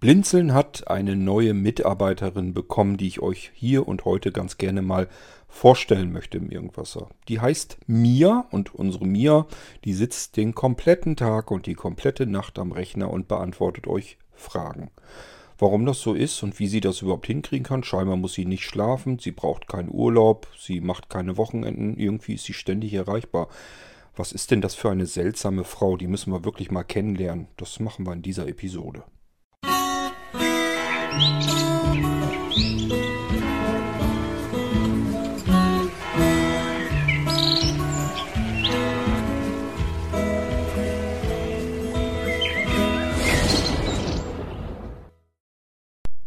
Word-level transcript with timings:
Blinzeln 0.00 0.54
hat 0.54 0.88
eine 0.88 1.14
neue 1.14 1.52
Mitarbeiterin 1.52 2.54
bekommen, 2.54 2.96
die 2.96 3.06
ich 3.06 3.20
euch 3.20 3.50
hier 3.54 3.86
und 3.86 4.06
heute 4.06 4.32
ganz 4.32 4.56
gerne 4.56 4.80
mal 4.80 5.08
vorstellen 5.46 6.10
möchte 6.10 6.38
im 6.38 6.48
Irgendwasser. 6.50 7.10
Die 7.28 7.38
heißt 7.38 7.76
Mia 7.86 8.46
und 8.50 8.74
unsere 8.74 9.06
Mia, 9.06 9.46
die 9.84 9.92
sitzt 9.92 10.38
den 10.38 10.54
kompletten 10.54 11.16
Tag 11.16 11.50
und 11.50 11.66
die 11.66 11.74
komplette 11.74 12.24
Nacht 12.24 12.58
am 12.58 12.72
Rechner 12.72 13.10
und 13.10 13.28
beantwortet 13.28 13.86
euch 13.86 14.16
Fragen. 14.32 14.90
Warum 15.58 15.84
das 15.84 16.00
so 16.00 16.14
ist 16.14 16.42
und 16.42 16.58
wie 16.58 16.68
sie 16.68 16.80
das 16.80 17.02
überhaupt 17.02 17.26
hinkriegen 17.26 17.66
kann, 17.66 17.84
scheinbar 17.84 18.16
muss 18.16 18.32
sie 18.32 18.46
nicht 18.46 18.64
schlafen, 18.64 19.18
sie 19.18 19.32
braucht 19.32 19.68
keinen 19.68 19.90
Urlaub, 19.92 20.48
sie 20.58 20.80
macht 20.80 21.10
keine 21.10 21.36
Wochenenden, 21.36 21.98
irgendwie 21.98 22.36
ist 22.36 22.44
sie 22.44 22.54
ständig 22.54 22.94
erreichbar. 22.94 23.48
Was 24.16 24.32
ist 24.32 24.50
denn 24.50 24.62
das 24.62 24.74
für 24.74 24.88
eine 24.88 25.04
seltsame 25.04 25.64
Frau? 25.64 25.98
Die 25.98 26.06
müssen 26.06 26.32
wir 26.32 26.46
wirklich 26.46 26.70
mal 26.70 26.84
kennenlernen. 26.84 27.48
Das 27.58 27.80
machen 27.80 28.06
wir 28.06 28.14
in 28.14 28.22
dieser 28.22 28.48
Episode. 28.48 29.04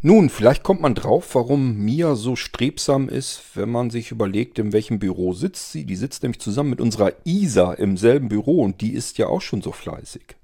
Nun, 0.05 0.29
vielleicht 0.29 0.63
kommt 0.63 0.81
man 0.81 0.95
drauf, 0.95 1.34
warum 1.34 1.77
Mia 1.77 2.15
so 2.15 2.35
strebsam 2.35 3.07
ist, 3.07 3.41
wenn 3.55 3.70
man 3.70 3.89
sich 3.89 4.12
überlegt, 4.12 4.59
in 4.59 4.73
welchem 4.73 4.99
Büro 4.99 5.31
sitzt 5.34 5.71
sie. 5.71 5.85
Die 5.85 5.95
sitzt 5.95 6.23
nämlich 6.23 6.41
zusammen 6.41 6.71
mit 6.71 6.81
unserer 6.81 7.13
Isa 7.23 7.71
im 7.71 7.95
selben 7.95 8.27
Büro 8.27 8.63
und 8.63 8.81
die 8.81 8.91
ist 8.91 9.17
ja 9.17 9.27
auch 9.27 9.39
schon 9.39 9.62
so 9.62 9.71
fleißig. 9.71 10.35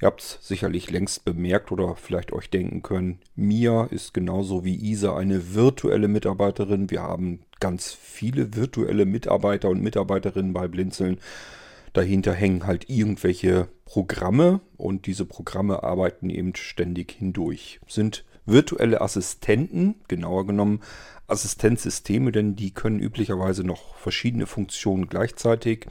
Ihr 0.00 0.06
habt 0.06 0.20
es 0.20 0.38
sicherlich 0.42 0.90
längst 0.90 1.24
bemerkt 1.24 1.72
oder 1.72 1.96
vielleicht 1.96 2.32
euch 2.32 2.50
denken 2.50 2.82
können, 2.82 3.20
Mia 3.36 3.84
ist 3.84 4.12
genauso 4.12 4.64
wie 4.64 4.74
Isa 4.74 5.16
eine 5.16 5.54
virtuelle 5.54 6.08
Mitarbeiterin. 6.08 6.90
Wir 6.90 7.02
haben 7.02 7.40
ganz 7.60 7.92
viele 7.92 8.56
virtuelle 8.56 9.06
Mitarbeiter 9.06 9.68
und 9.68 9.82
Mitarbeiterinnen 9.82 10.52
bei 10.52 10.68
Blinzeln. 10.68 11.18
Dahinter 11.92 12.34
hängen 12.34 12.66
halt 12.66 12.90
irgendwelche 12.90 13.68
Programme 13.84 14.60
und 14.76 15.06
diese 15.06 15.24
Programme 15.24 15.84
arbeiten 15.84 16.28
eben 16.28 16.54
ständig 16.56 17.12
hindurch. 17.12 17.80
Sind 17.86 18.24
virtuelle 18.46 19.00
Assistenten, 19.00 19.94
genauer 20.08 20.46
genommen 20.46 20.80
Assistenzsysteme, 21.28 22.32
denn 22.32 22.56
die 22.56 22.72
können 22.72 22.98
üblicherweise 22.98 23.64
noch 23.64 23.94
verschiedene 23.94 24.46
Funktionen 24.46 25.08
gleichzeitig. 25.08 25.86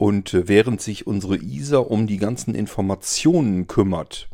Und 0.00 0.32
äh, 0.32 0.48
während 0.48 0.80
sich 0.80 1.06
unsere 1.06 1.36
ISA 1.36 1.76
um 1.76 2.06
die 2.06 2.16
ganzen 2.16 2.54
Informationen 2.54 3.66
kümmert, 3.66 4.30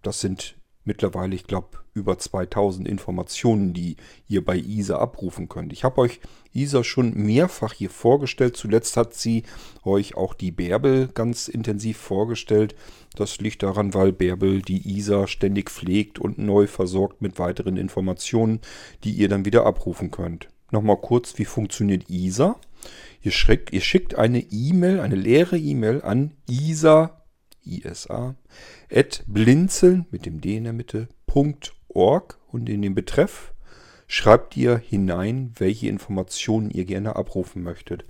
das 0.00 0.20
sind 0.20 0.56
mittlerweile, 0.84 1.34
ich 1.34 1.44
glaube, 1.44 1.80
über 1.92 2.16
2000 2.16 2.88
Informationen, 2.88 3.74
die 3.74 3.96
ihr 4.28 4.42
bei 4.42 4.56
ISA 4.56 4.96
abrufen 4.96 5.50
könnt. 5.50 5.74
Ich 5.74 5.84
habe 5.84 6.00
euch 6.00 6.20
ISA 6.54 6.84
schon 6.84 7.12
mehrfach 7.12 7.74
hier 7.74 7.90
vorgestellt. 7.90 8.56
Zuletzt 8.56 8.96
hat 8.96 9.12
sie 9.12 9.42
euch 9.84 10.14
auch 10.14 10.32
die 10.32 10.52
Bärbel 10.52 11.08
ganz 11.08 11.48
intensiv 11.48 11.98
vorgestellt. 11.98 12.74
Das 13.14 13.36
liegt 13.40 13.62
daran, 13.62 13.92
weil 13.92 14.10
Bärbel 14.10 14.62
die 14.62 14.96
ISA 14.96 15.26
ständig 15.26 15.68
pflegt 15.70 16.18
und 16.18 16.38
neu 16.38 16.66
versorgt 16.66 17.20
mit 17.20 17.38
weiteren 17.38 17.76
Informationen, 17.76 18.60
die 19.04 19.12
ihr 19.12 19.28
dann 19.28 19.44
wieder 19.44 19.66
abrufen 19.66 20.10
könnt. 20.10 20.48
Nochmal 20.70 20.96
kurz, 20.96 21.36
wie 21.36 21.44
funktioniert 21.44 22.08
ISA? 22.08 22.58
Ihr, 23.22 23.32
schickt, 23.32 23.72
ihr 23.72 23.80
schickt 23.80 24.16
eine 24.16 24.40
E-Mail, 24.40 25.00
eine 25.00 25.16
leere 25.16 25.58
E-Mail 25.58 26.02
an 26.02 26.32
ISA 26.48 27.24
ISA, 27.64 28.34
at 28.92 29.24
blinzeln 29.26 30.06
mit 30.10 30.26
dem 30.26 30.40
D 30.40 30.56
in 30.56 30.64
der 30.64 30.72
Mitte, 30.72 31.08
.org 31.88 32.38
und 32.52 32.68
in 32.68 32.82
den 32.82 32.94
Betreff 32.94 33.52
schreibt 34.06 34.56
ihr 34.56 34.76
hinein, 34.76 35.52
welche 35.56 35.88
Informationen 35.88 36.70
ihr 36.70 36.84
gerne 36.84 37.16
abrufen 37.16 37.62
möchtet. 37.62 38.04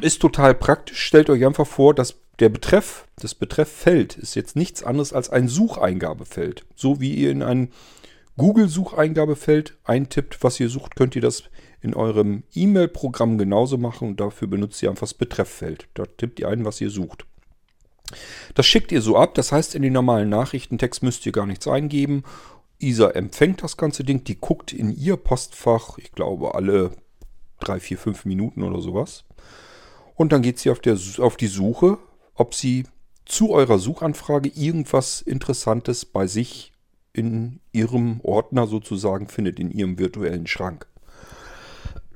Ist 0.00 0.20
total 0.20 0.54
praktisch. 0.54 1.00
Stellt 1.00 1.30
euch 1.30 1.44
einfach 1.44 1.66
vor, 1.66 1.94
dass 1.94 2.16
der 2.40 2.48
Betreff, 2.48 3.06
das 3.16 3.34
Betrefffeld 3.34 4.16
ist 4.16 4.34
jetzt 4.34 4.56
nichts 4.56 4.82
anderes 4.82 5.12
als 5.12 5.30
ein 5.30 5.48
Sucheingabefeld. 5.48 6.64
So 6.74 7.00
wie 7.00 7.14
ihr 7.14 7.30
in 7.30 7.42
ein 7.42 7.70
Google-Sucheingabefeld 8.36 9.76
eintippt, 9.84 10.42
was 10.42 10.58
ihr 10.58 10.68
sucht, 10.68 10.96
könnt 10.96 11.16
ihr 11.16 11.22
das 11.22 11.44
in 11.80 11.94
eurem 11.94 12.42
E-Mail-Programm 12.54 13.38
genauso 13.38 13.78
machen 13.78 14.08
und 14.08 14.20
dafür 14.20 14.48
benutzt 14.48 14.82
ihr 14.82 14.90
einfach 14.90 15.02
das 15.02 15.14
Betrefffeld. 15.14 15.88
Da 15.94 16.04
tippt 16.04 16.40
ihr 16.40 16.48
ein, 16.48 16.64
was 16.64 16.80
ihr 16.80 16.90
sucht. 16.90 17.26
Das 18.54 18.66
schickt 18.66 18.92
ihr 18.92 19.02
so 19.02 19.16
ab, 19.16 19.34
das 19.34 19.52
heißt, 19.52 19.74
in 19.74 19.82
den 19.82 19.92
normalen 19.92 20.28
Nachrichtentext 20.28 21.02
müsst 21.02 21.26
ihr 21.26 21.32
gar 21.32 21.46
nichts 21.46 21.66
eingeben. 21.66 22.22
ISA 22.78 23.10
empfängt 23.10 23.62
das 23.62 23.76
ganze 23.76 24.04
Ding, 24.04 24.24
die 24.24 24.38
guckt 24.38 24.72
in 24.72 24.94
ihr 24.96 25.16
Postfach, 25.16 25.98
ich 25.98 26.12
glaube 26.12 26.54
alle 26.54 26.92
drei, 27.58 27.80
vier, 27.80 27.98
fünf 27.98 28.24
Minuten 28.24 28.62
oder 28.62 28.80
sowas. 28.80 29.24
Und 30.14 30.32
dann 30.32 30.42
geht 30.42 30.58
sie 30.58 30.70
auf, 30.70 30.80
der, 30.80 30.98
auf 31.18 31.36
die 31.36 31.46
Suche, 31.46 31.98
ob 32.34 32.54
sie 32.54 32.84
zu 33.24 33.50
eurer 33.50 33.78
Suchanfrage 33.78 34.50
irgendwas 34.54 35.20
Interessantes 35.20 36.04
bei 36.04 36.26
sich 36.26 36.72
in 37.12 37.60
ihrem 37.72 38.20
Ordner 38.22 38.66
sozusagen 38.66 39.28
findet, 39.28 39.58
in 39.58 39.70
ihrem 39.70 39.98
virtuellen 39.98 40.46
Schrank. 40.46 40.86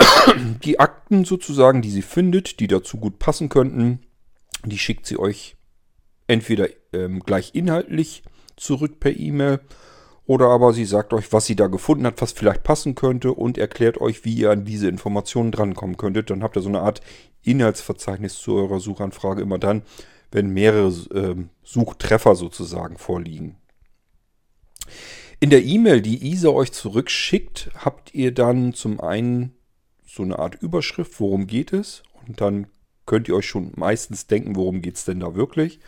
Die 0.65 0.79
Akten 0.81 1.25
sozusagen, 1.25 1.83
die 1.83 1.91
sie 1.91 2.03
findet, 2.03 2.61
die 2.61 2.67
dazu 2.67 2.99
gut 2.99 3.19
passen 3.19 3.49
könnten, 3.49 4.01
die 4.65 4.79
schickt 4.79 5.07
sie 5.07 5.19
euch 5.19 5.57
entweder 6.27 6.69
ähm, 6.93 7.21
gleich 7.21 7.55
inhaltlich 7.55 8.23
zurück 8.57 9.01
per 9.01 9.17
E-Mail 9.17 9.61
oder 10.27 10.47
aber 10.49 10.73
sie 10.73 10.85
sagt 10.85 11.13
euch, 11.13 11.33
was 11.33 11.47
sie 11.47 11.57
da 11.57 11.67
gefunden 11.67 12.07
hat, 12.07 12.23
was 12.23 12.31
vielleicht 12.31 12.63
passen 12.63 12.95
könnte 12.95 13.33
und 13.33 13.59
erklärt 13.59 14.01
euch, 14.01 14.25
wie 14.25 14.35
ihr 14.35 14.51
an 14.53 14.65
diese 14.65 14.89
Informationen 14.89 15.51
drankommen 15.51 15.97
könntet. 15.97 16.31
Dann 16.31 16.45
habt 16.45 16.57
ihr 16.57 16.63
so 16.63 16.69
eine 16.69 16.83
Art 16.83 17.01
Inhaltsverzeichnis 17.43 18.37
zu 18.37 18.55
eurer 18.55 18.79
Suchanfrage 18.79 19.43
immer 19.43 19.59
dann, 19.59 19.83
wenn 20.31 20.51
mehrere 20.51 20.93
ähm, 21.15 21.49
Suchtreffer 21.65 22.37
sozusagen 22.37 22.97
vorliegen. 22.97 23.57
In 25.41 25.51
der 25.51 25.65
E-Mail, 25.65 26.01
die 26.01 26.31
ISA 26.31 26.51
euch 26.51 26.71
zurückschickt, 26.71 27.71
habt 27.75 28.15
ihr 28.15 28.33
dann 28.33 28.73
zum 28.73 29.01
einen 29.01 29.57
so 30.13 30.23
eine 30.23 30.39
Art 30.39 30.61
Überschrift, 30.61 31.21
worum 31.21 31.47
geht 31.47 31.73
es 31.73 32.03
und 32.27 32.41
dann 32.41 32.67
könnt 33.07 33.29
ihr 33.29 33.37
euch 33.37 33.47
schon 33.47 33.73
meistens 33.77 34.27
denken, 34.27 34.57
worum 34.57 34.83
geht 34.83 34.97
es 34.97 35.05
denn 35.05 35.21
da 35.21 35.35
wirklich. 35.35 35.81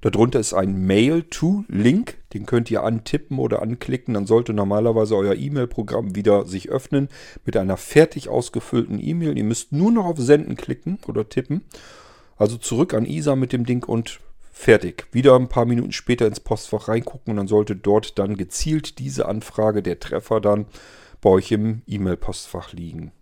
Darunter 0.00 0.38
ist 0.38 0.52
ein 0.52 0.86
Mail-to-Link, 0.86 2.18
den 2.34 2.46
könnt 2.46 2.70
ihr 2.70 2.84
antippen 2.84 3.38
oder 3.38 3.62
anklicken. 3.62 4.14
Dann 4.14 4.26
sollte 4.26 4.52
normalerweise 4.52 5.16
euer 5.16 5.34
E-Mail-Programm 5.34 6.14
wieder 6.14 6.46
sich 6.46 6.68
öffnen 6.68 7.08
mit 7.44 7.56
einer 7.56 7.76
fertig 7.76 8.28
ausgefüllten 8.28 9.00
E-Mail. 9.00 9.36
Ihr 9.36 9.44
müsst 9.44 9.72
nur 9.72 9.90
noch 9.90 10.04
auf 10.04 10.18
Senden 10.18 10.56
klicken 10.56 10.98
oder 11.08 11.28
tippen. 11.28 11.62
Also 12.36 12.56
zurück 12.58 12.92
an 12.94 13.06
ISA 13.06 13.36
mit 13.36 13.52
dem 13.52 13.64
Ding 13.64 13.84
und 13.84 14.20
fertig. 14.52 15.06
Wieder 15.12 15.34
ein 15.34 15.48
paar 15.48 15.64
Minuten 15.64 15.92
später 15.92 16.26
ins 16.26 16.40
Postfach 16.40 16.88
reingucken 16.88 17.32
und 17.32 17.36
dann 17.38 17.48
sollte 17.48 17.74
dort 17.74 18.18
dann 18.18 18.36
gezielt 18.36 18.98
diese 18.98 19.26
Anfrage, 19.26 19.82
der 19.82 19.98
Treffer 19.98 20.40
dann 20.40 20.66
bei 21.20 21.30
euch 21.30 21.50
im 21.52 21.82
E-Mail-Postfach 21.86 22.72
liegen. 22.72 23.12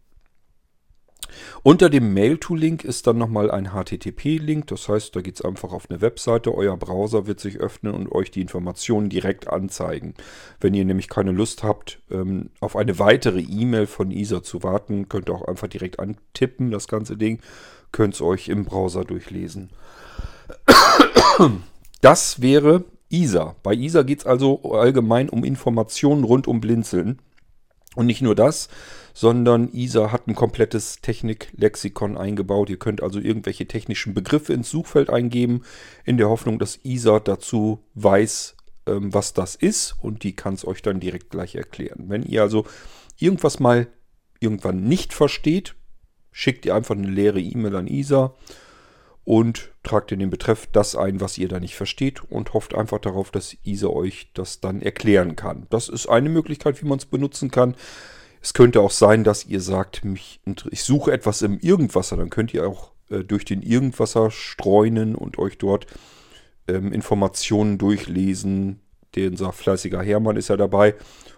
Unter 1.62 1.90
dem 1.90 2.14
Mail-to-Link 2.14 2.84
ist 2.84 3.06
dann 3.06 3.18
nochmal 3.18 3.50
ein 3.50 3.70
HTTP-Link. 3.72 4.66
Das 4.68 4.88
heißt, 4.88 5.14
da 5.16 5.20
geht 5.20 5.36
es 5.36 5.44
einfach 5.44 5.72
auf 5.72 5.90
eine 5.90 6.00
Webseite. 6.00 6.54
Euer 6.54 6.76
Browser 6.76 7.26
wird 7.26 7.40
sich 7.40 7.58
öffnen 7.58 7.94
und 7.94 8.10
euch 8.12 8.30
die 8.30 8.40
Informationen 8.40 9.08
direkt 9.08 9.48
anzeigen. 9.48 10.14
Wenn 10.60 10.74
ihr 10.74 10.84
nämlich 10.84 11.08
keine 11.08 11.32
Lust 11.32 11.62
habt, 11.62 12.00
ähm, 12.10 12.50
auf 12.60 12.76
eine 12.76 12.98
weitere 12.98 13.40
E-Mail 13.40 13.86
von 13.86 14.10
ISA 14.10 14.42
zu 14.42 14.62
warten, 14.62 15.08
könnt 15.08 15.28
ihr 15.28 15.34
auch 15.34 15.46
einfach 15.48 15.68
direkt 15.68 16.00
antippen, 16.00 16.70
das 16.70 16.88
ganze 16.88 17.16
Ding. 17.16 17.40
Könnt 17.92 18.14
es 18.14 18.22
euch 18.22 18.48
im 18.48 18.64
Browser 18.64 19.04
durchlesen. 19.04 19.70
Das 22.00 22.42
wäre 22.42 22.84
ISA. 23.08 23.56
Bei 23.62 23.74
ISA 23.74 24.02
geht 24.02 24.20
es 24.20 24.26
also 24.26 24.60
allgemein 24.72 25.28
um 25.28 25.44
Informationen 25.44 26.25
rund 26.25 26.46
um 26.46 26.60
Blinzeln. 26.60 27.20
Und 27.94 28.06
nicht 28.06 28.22
nur 28.22 28.34
das, 28.34 28.69
sondern 29.14 29.72
ISA 29.72 30.11
hat 30.11 30.26
ein 30.26 30.34
komplettes 30.34 31.00
Techniklexikon 31.00 32.19
eingebaut. 32.19 32.69
Ihr 32.69 32.78
könnt 32.78 33.02
also 33.02 33.20
irgendwelche 33.20 33.66
technischen 33.66 34.12
Begriffe 34.12 34.52
ins 34.52 34.70
Suchfeld 34.70 35.08
eingeben, 35.08 35.62
in 36.05 36.19
der 36.19 36.28
Hoffnung, 36.28 36.58
dass 36.58 36.81
ISA 36.82 37.20
dazu 37.20 37.84
weiß, 37.94 38.56
ähm, 38.87 39.14
was 39.14 39.32
das 39.32 39.55
ist 39.55 39.94
und 40.02 40.25
die 40.25 40.34
kann 40.34 40.55
es 40.55 40.66
euch 40.66 40.82
dann 40.82 41.00
direkt 41.00 41.31
gleich 41.31 41.55
erklären. 41.55 42.06
Wenn 42.08 42.25
ihr 42.25 42.43
also 42.43 42.66
irgendwas 43.16 43.61
mal 43.61 43.87
irgendwann 44.40 44.82
nicht 44.82 45.14
versteht, 45.14 45.76
schickt 46.32 46.66
ihr 46.66 46.75
einfach 46.75 46.96
eine 46.96 47.08
leere 47.08 47.40
E-Mail 47.40 47.76
an 47.76 47.87
ISA 47.87 48.34
und 49.22 49.70
tragt 49.84 50.11
in 50.11 50.19
den 50.19 50.31
Betreff 50.31 50.66
das 50.72 50.96
ein, 50.96 51.20
was 51.20 51.38
ihr 51.38 51.46
da 51.46 51.61
nicht 51.61 51.76
versteht 51.76 52.22
und 52.25 52.52
hofft 52.52 52.75
einfach 52.75 52.99
darauf, 52.99 53.31
dass 53.31 53.56
ISA 53.64 53.87
euch 53.87 54.32
das 54.34 54.61
dann 54.61 54.82
erklären 54.82 55.37
kann. 55.37 55.69
Das 55.70 55.88
ist 55.88 56.08
eine 56.08 56.28
Möglichkeit, 56.28 56.82
wie 56.82 56.87
man 56.87 56.99
es 56.99 57.06
benutzen 57.06 57.52
kann. 57.52 57.76
Es 58.44 58.52
könnte 58.52 58.82
auch 58.82 58.91
sein, 58.91 59.25
dass 59.25 59.46
ihr 59.46 59.62
sagt, 59.62 60.05
mich, 60.05 60.38
ich 60.70 60.85
suche 60.85 61.12
etwas 61.12 61.41
im 61.41 61.58
Irgendwasser. 61.61 62.19
Dann 62.19 62.29
könnt 62.29 62.52
ihr 62.52 62.69
auch 62.69 62.93
äh, 63.08 63.25
durch 63.25 63.46
den 63.46 63.62
Irgendwasser 63.62 64.31
streunen 64.31 65.14
und 65.14 65.38
euch 65.38 65.56
dort 65.56 65.87
ähm, 66.69 66.93
Informationen 66.93 67.79
durchlesen, 67.79 68.81
unser 69.17 69.50
fleißiger 69.52 70.02
Hermann 70.02 70.37
ist 70.37 70.49
ja 70.49 70.58
dabei 70.58 70.94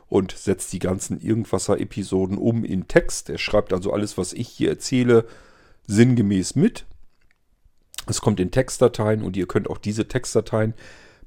und 0.09 0.33
setzt 0.33 0.73
die 0.73 0.81
ganzen 0.81 1.21
Irgendwasser-Episoden 1.21 2.39
um 2.39 2.65
in 2.65 2.89
Text. 2.89 3.31
Er 3.31 3.39
schreibt 3.39 3.73
also 3.73 3.93
alles, 3.93 4.19
was 4.19 4.33
ich 4.33 4.49
hier 4.49 4.71
erzähle, 4.71 5.27
sinngemäß 5.87 6.57
mit. 6.57 6.87
Es 8.09 8.21
kommt 8.21 8.41
in 8.41 8.51
Textdateien 8.51 9.23
und 9.23 9.37
ihr 9.37 9.47
könnt 9.47 9.71
auch 9.71 9.79
diese 9.79 10.09
Textdateien 10.09 10.75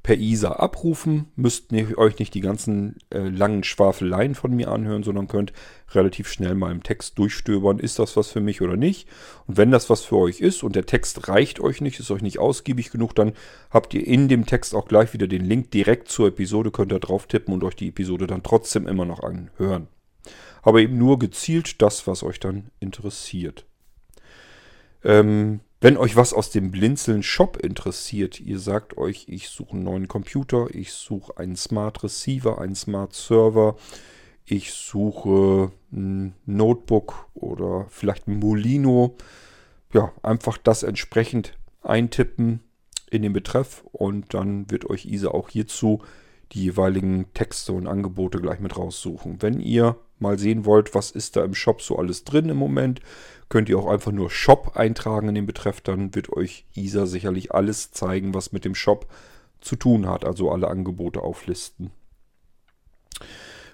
per 0.03 0.17
ISA 0.17 0.53
abrufen. 0.53 1.27
Müsst 1.35 1.73
euch 1.73 2.19
nicht 2.19 2.33
die 2.33 2.41
ganzen 2.41 2.97
äh, 3.09 3.27
langen 3.27 3.63
Schwafeleien 3.63 4.33
von 4.33 4.55
mir 4.55 4.71
anhören, 4.71 5.03
sondern 5.03 5.27
könnt 5.27 5.53
relativ 5.91 6.29
schnell 6.29 6.55
mal 6.55 6.71
im 6.71 6.83
Text 6.83 7.17
durchstöbern, 7.17 7.79
ist 7.79 7.99
das 7.99 8.15
was 8.15 8.29
für 8.29 8.39
mich 8.39 8.61
oder 8.61 8.77
nicht. 8.77 9.07
Und 9.47 9.57
wenn 9.57 9.71
das 9.71 9.89
was 9.89 10.03
für 10.03 10.17
euch 10.17 10.39
ist 10.39 10.63
und 10.63 10.75
der 10.75 10.85
Text 10.85 11.27
reicht 11.27 11.59
euch 11.59 11.81
nicht, 11.81 11.99
ist 11.99 12.11
euch 12.11 12.21
nicht 12.21 12.39
ausgiebig 12.39 12.91
genug, 12.91 13.13
dann 13.15 13.33
habt 13.71 13.93
ihr 13.93 14.05
in 14.05 14.27
dem 14.27 14.45
Text 14.45 14.73
auch 14.73 14.87
gleich 14.87 15.13
wieder 15.13 15.27
den 15.27 15.45
Link 15.45 15.71
direkt 15.71 16.09
zur 16.09 16.29
Episode, 16.29 16.71
könnt 16.71 16.93
ihr 16.93 16.99
drauf 16.99 17.27
tippen 17.27 17.53
und 17.53 17.63
euch 17.63 17.75
die 17.75 17.89
Episode 17.89 18.27
dann 18.27 18.43
trotzdem 18.43 18.87
immer 18.87 19.05
noch 19.05 19.21
anhören. 19.21 19.87
Aber 20.61 20.79
eben 20.79 20.97
nur 20.97 21.19
gezielt 21.19 21.81
das, 21.81 22.07
was 22.07 22.23
euch 22.23 22.39
dann 22.39 22.69
interessiert. 22.79 23.65
Ähm, 25.03 25.61
wenn 25.81 25.97
euch 25.97 26.15
was 26.15 26.33
aus 26.33 26.49
dem 26.49 26.71
Blinzeln 26.71 27.23
Shop 27.23 27.57
interessiert, 27.57 28.39
ihr 28.39 28.59
sagt 28.59 28.97
euch, 28.97 29.25
ich 29.29 29.49
suche 29.49 29.71
einen 29.71 29.83
neuen 29.83 30.07
Computer, 30.07 30.67
ich 30.73 30.91
suche 30.91 31.37
einen 31.37 31.55
Smart 31.55 32.03
Receiver, 32.03 32.59
einen 32.59 32.75
Smart 32.75 33.13
Server, 33.13 33.77
ich 34.45 34.73
suche 34.73 35.71
ein 35.91 36.33
Notebook 36.45 37.27
oder 37.33 37.85
vielleicht 37.89 38.27
ein 38.27 38.39
Molino, 38.39 39.15
ja, 39.93 40.11
einfach 40.21 40.57
das 40.57 40.83
entsprechend 40.83 41.57
eintippen 41.81 42.59
in 43.09 43.21
den 43.21 43.33
Betreff 43.33 43.85
und 43.91 44.33
dann 44.33 44.69
wird 44.69 44.89
euch 44.89 45.05
ISA 45.05 45.29
auch 45.29 45.49
hierzu 45.49 46.01
die 46.51 46.63
jeweiligen 46.63 47.31
Texte 47.33 47.73
und 47.73 47.87
Angebote 47.87 48.39
gleich 48.39 48.59
mit 48.59 48.75
raussuchen. 48.75 49.41
Wenn 49.41 49.59
ihr 49.59 49.95
mal 50.21 50.39
sehen 50.39 50.65
wollt, 50.65 50.95
was 50.95 51.11
ist 51.11 51.35
da 51.35 51.43
im 51.43 51.53
Shop 51.53 51.81
so 51.81 51.97
alles 51.97 52.23
drin 52.23 52.49
im 52.49 52.57
Moment, 52.57 53.01
könnt 53.49 53.69
ihr 53.69 53.79
auch 53.79 53.87
einfach 53.87 54.11
nur 54.11 54.29
Shop 54.29 54.75
eintragen 54.75 55.29
in 55.29 55.35
den 55.35 55.45
Betreff. 55.45 55.81
Dann 55.81 56.13
wird 56.15 56.31
euch 56.31 56.65
ISA 56.75 57.05
sicherlich 57.05 57.53
alles 57.53 57.91
zeigen, 57.91 58.33
was 58.33 58.51
mit 58.51 58.63
dem 58.63 58.75
Shop 58.75 59.07
zu 59.59 59.75
tun 59.75 60.07
hat. 60.07 60.23
Also 60.23 60.51
alle 60.51 60.67
Angebote 60.67 61.21
auflisten. 61.21 61.91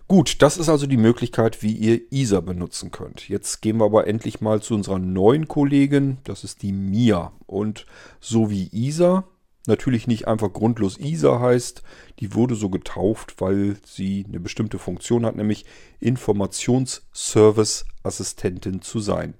Gut, 0.07 0.43
das 0.43 0.57
ist 0.57 0.69
also 0.69 0.85
die 0.85 0.97
Möglichkeit, 0.97 1.63
wie 1.63 1.73
ihr 1.73 2.11
ISA 2.11 2.39
benutzen 2.39 2.91
könnt. 2.91 3.27
Jetzt 3.27 3.61
gehen 3.61 3.77
wir 3.77 3.85
aber 3.85 4.05
endlich 4.05 4.39
mal 4.39 4.61
zu 4.61 4.75
unserer 4.75 4.99
neuen 4.99 5.47
Kollegin. 5.47 6.19
Das 6.23 6.43
ist 6.43 6.61
die 6.61 6.71
Mia. 6.71 7.33
Und 7.47 7.87
so 8.19 8.51
wie 8.51 8.69
ISA 8.71 9.25
natürlich 9.67 10.07
nicht 10.07 10.27
einfach 10.27 10.51
grundlos 10.53 10.97
ISA 10.97 11.39
heißt, 11.39 11.83
die 12.19 12.33
wurde 12.33 12.55
so 12.55 12.69
getauft, 12.69 13.35
weil 13.39 13.77
sie 13.85 14.25
eine 14.27 14.39
bestimmte 14.39 14.79
Funktion 14.79 15.23
hat, 15.25 15.35
nämlich 15.35 15.65
Informationsservice-Assistentin 15.99 18.81
zu 18.81 18.99
sein 18.99 19.35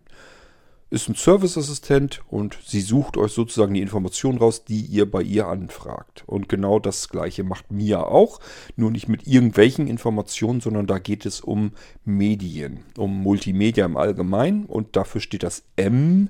ist 0.95 1.09
ein 1.09 1.15
Serviceassistent 1.15 2.21
und 2.29 2.57
sie 2.65 2.81
sucht 2.81 3.17
euch 3.17 3.33
sozusagen 3.33 3.73
die 3.73 3.81
Informationen 3.81 4.37
raus, 4.37 4.65
die 4.65 4.81
ihr 4.81 5.09
bei 5.09 5.21
ihr 5.21 5.47
anfragt. 5.47 6.23
Und 6.27 6.47
genau 6.47 6.79
das 6.79 7.09
gleiche 7.09 7.43
macht 7.43 7.71
Mia 7.71 8.03
auch, 8.03 8.39
nur 8.75 8.91
nicht 8.91 9.09
mit 9.09 9.27
irgendwelchen 9.27 9.87
Informationen, 9.87 10.61
sondern 10.61 10.85
da 10.85 10.99
geht 10.99 11.25
es 11.25 11.41
um 11.41 11.71
Medien, 12.05 12.83
um 12.97 13.21
Multimedia 13.21 13.85
im 13.85 13.97
Allgemeinen 13.97 14.65
und 14.65 14.95
dafür 14.95 15.21
steht 15.21 15.43
das 15.43 15.63
M 15.75 16.29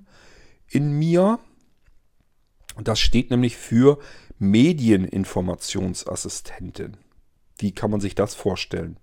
in 0.69 0.97
Mia. 0.97 1.39
Das 2.83 2.99
steht 2.99 3.31
nämlich 3.31 3.57
für 3.57 3.97
Medieninformationsassistentin. 4.39 6.97
Wie 7.57 7.71
kann 7.71 7.91
man 7.91 8.01
sich 8.01 8.15
das 8.15 8.35
vorstellen? 8.35 8.97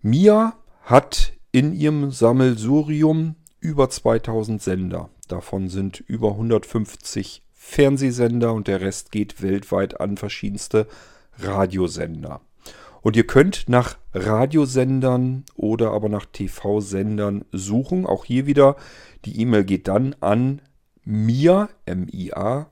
Mia 0.00 0.56
hat 0.82 1.32
in 1.50 1.72
ihrem 1.72 2.12
Sammelsurium 2.12 3.34
über 3.60 3.90
2000 3.90 4.62
Sender. 4.62 5.10
Davon 5.26 5.68
sind 5.68 5.98
über 6.00 6.30
150 6.30 7.42
Fernsehsender 7.52 8.54
und 8.54 8.68
der 8.68 8.80
Rest 8.80 9.10
geht 9.10 9.42
weltweit 9.42 10.00
an 10.00 10.16
verschiedenste 10.16 10.86
Radiosender. 11.38 12.40
Und 13.02 13.16
ihr 13.16 13.26
könnt 13.26 13.68
nach 13.68 13.98
Radiosendern 14.14 15.44
oder 15.54 15.90
aber 15.92 16.08
nach 16.08 16.26
TV-Sendern 16.26 17.44
suchen. 17.52 18.06
Auch 18.06 18.24
hier 18.24 18.46
wieder, 18.46 18.76
die 19.24 19.40
E-Mail 19.40 19.64
geht 19.64 19.88
dann 19.88 20.14
an 20.20 20.62
mia, 21.08 21.70
M-I-A, 21.86 22.66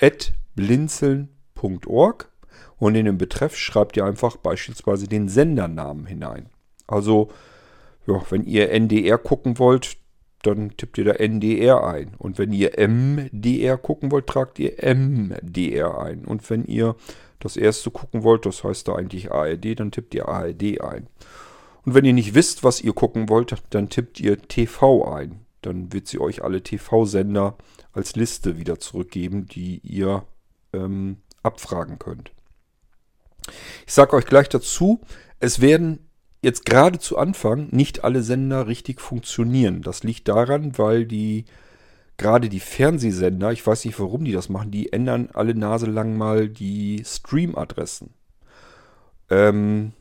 at 0.00 0.32
blinzeln.org 0.54 2.30
und 2.78 2.94
in 2.94 3.04
den 3.04 3.18
Betreff 3.18 3.56
schreibt 3.56 3.96
ihr 3.98 4.06
einfach 4.06 4.38
beispielsweise 4.38 5.06
den 5.06 5.28
Sendernamen 5.28 6.06
hinein. 6.06 6.48
Also, 6.86 7.30
ja, 8.06 8.22
wenn 8.30 8.44
ihr 8.44 8.70
NDR 8.70 9.18
gucken 9.18 9.58
wollt, 9.58 9.98
dann 10.42 10.76
tippt 10.78 10.96
ihr 10.96 11.04
da 11.04 11.12
NDR 11.12 11.84
ein. 11.84 12.14
Und 12.16 12.38
wenn 12.38 12.52
ihr 12.52 12.72
MDR 12.78 13.76
gucken 13.76 14.10
wollt, 14.12 14.28
tragt 14.28 14.58
ihr 14.58 14.76
MDR 14.82 16.00
ein. 16.00 16.24
Und 16.24 16.48
wenn 16.48 16.64
ihr 16.64 16.96
das 17.38 17.58
erste 17.58 17.90
gucken 17.90 18.22
wollt, 18.22 18.46
das 18.46 18.64
heißt 18.64 18.88
da 18.88 18.94
eigentlich 18.94 19.30
ARD, 19.30 19.78
dann 19.78 19.90
tippt 19.90 20.14
ihr 20.14 20.26
ARD 20.26 20.80
ein. 20.80 21.08
Und 21.84 21.94
wenn 21.94 22.06
ihr 22.06 22.14
nicht 22.14 22.34
wisst, 22.34 22.64
was 22.64 22.80
ihr 22.80 22.94
gucken 22.94 23.28
wollt, 23.28 23.54
dann 23.70 23.90
tippt 23.90 24.20
ihr 24.20 24.38
TV 24.38 25.04
ein. 25.12 25.40
Dann 25.62 25.92
wird 25.92 26.06
sie 26.06 26.20
euch 26.20 26.42
alle 26.42 26.62
TV-Sender 26.62 27.56
als 27.92 28.16
Liste 28.16 28.58
wieder 28.58 28.78
zurückgeben, 28.78 29.46
die 29.46 29.78
ihr 29.78 30.24
ähm, 30.72 31.18
abfragen 31.42 31.98
könnt. 31.98 32.32
Ich 33.86 33.92
sage 33.92 34.14
euch 34.14 34.26
gleich 34.26 34.48
dazu, 34.48 35.00
es 35.40 35.60
werden 35.60 36.08
jetzt 36.42 36.64
gerade 36.64 36.98
zu 36.98 37.18
Anfang 37.18 37.68
nicht 37.70 38.04
alle 38.04 38.22
Sender 38.22 38.66
richtig 38.66 39.00
funktionieren. 39.00 39.82
Das 39.82 40.02
liegt 40.04 40.28
daran, 40.28 40.78
weil 40.78 41.06
die 41.06 41.44
gerade 42.16 42.48
die 42.48 42.60
Fernsehsender, 42.60 43.52
ich 43.52 43.66
weiß 43.66 43.84
nicht 43.84 43.98
warum 43.98 44.24
die 44.24 44.32
das 44.32 44.48
machen, 44.48 44.70
die 44.70 44.92
ändern 44.92 45.30
alle 45.32 45.54
Nase 45.54 45.86
lang 45.86 46.16
mal 46.16 46.48
die 46.48 47.02
Stream-Adressen. 47.04 48.10
Ähm, 49.30 49.92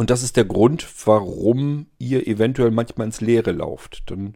und 0.00 0.10
das 0.10 0.22
ist 0.22 0.36
der 0.36 0.46
Grund, 0.46 0.86
warum 1.04 1.86
ihr 1.98 2.26
eventuell 2.26 2.70
manchmal 2.70 3.06
ins 3.06 3.20
Leere 3.20 3.52
lauft. 3.52 4.04
Dann 4.06 4.34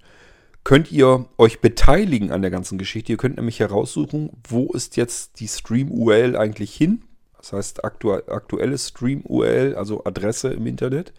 könnt 0.62 0.92
ihr 0.92 1.26
euch 1.38 1.60
beteiligen 1.60 2.30
an 2.30 2.42
der 2.42 2.50
ganzen 2.50 2.78
Geschichte. 2.78 3.12
Ihr 3.12 3.18
könnt 3.18 3.36
nämlich 3.36 3.60
heraussuchen, 3.60 4.30
wo 4.48 4.72
ist 4.72 4.96
jetzt 4.96 5.40
die 5.40 5.48
Stream-URL 5.48 6.36
eigentlich 6.36 6.74
hin 6.74 7.04
das 7.44 7.52
heißt 7.52 7.84
aktu 7.84 8.12
aktuelle 8.12 8.78
Stream-URL, 8.78 9.74
also 9.74 10.02
Adresse 10.04 10.54
im 10.54 10.66
Internet. 10.66 11.12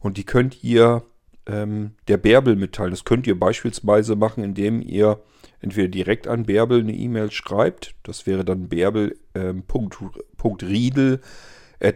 Und 0.00 0.18
die 0.18 0.24
könnt 0.24 0.62
ihr 0.62 1.02
ähm, 1.46 1.92
der 2.06 2.18
Bärbel 2.18 2.54
mitteilen. 2.54 2.90
Das 2.90 3.06
könnt 3.06 3.26
ihr 3.26 3.40
beispielsweise 3.40 4.14
machen, 4.14 4.44
indem 4.44 4.82
ihr 4.82 5.22
entweder 5.60 5.88
direkt 5.88 6.28
an 6.28 6.44
Bärbel 6.44 6.80
eine 6.80 6.92
E-Mail 6.92 7.30
schreibt. 7.30 7.94
Das 8.02 8.26
wäre 8.26 8.44
dann 8.44 8.68
bärbel.riedel 8.68 11.20
ähm, 11.80 11.94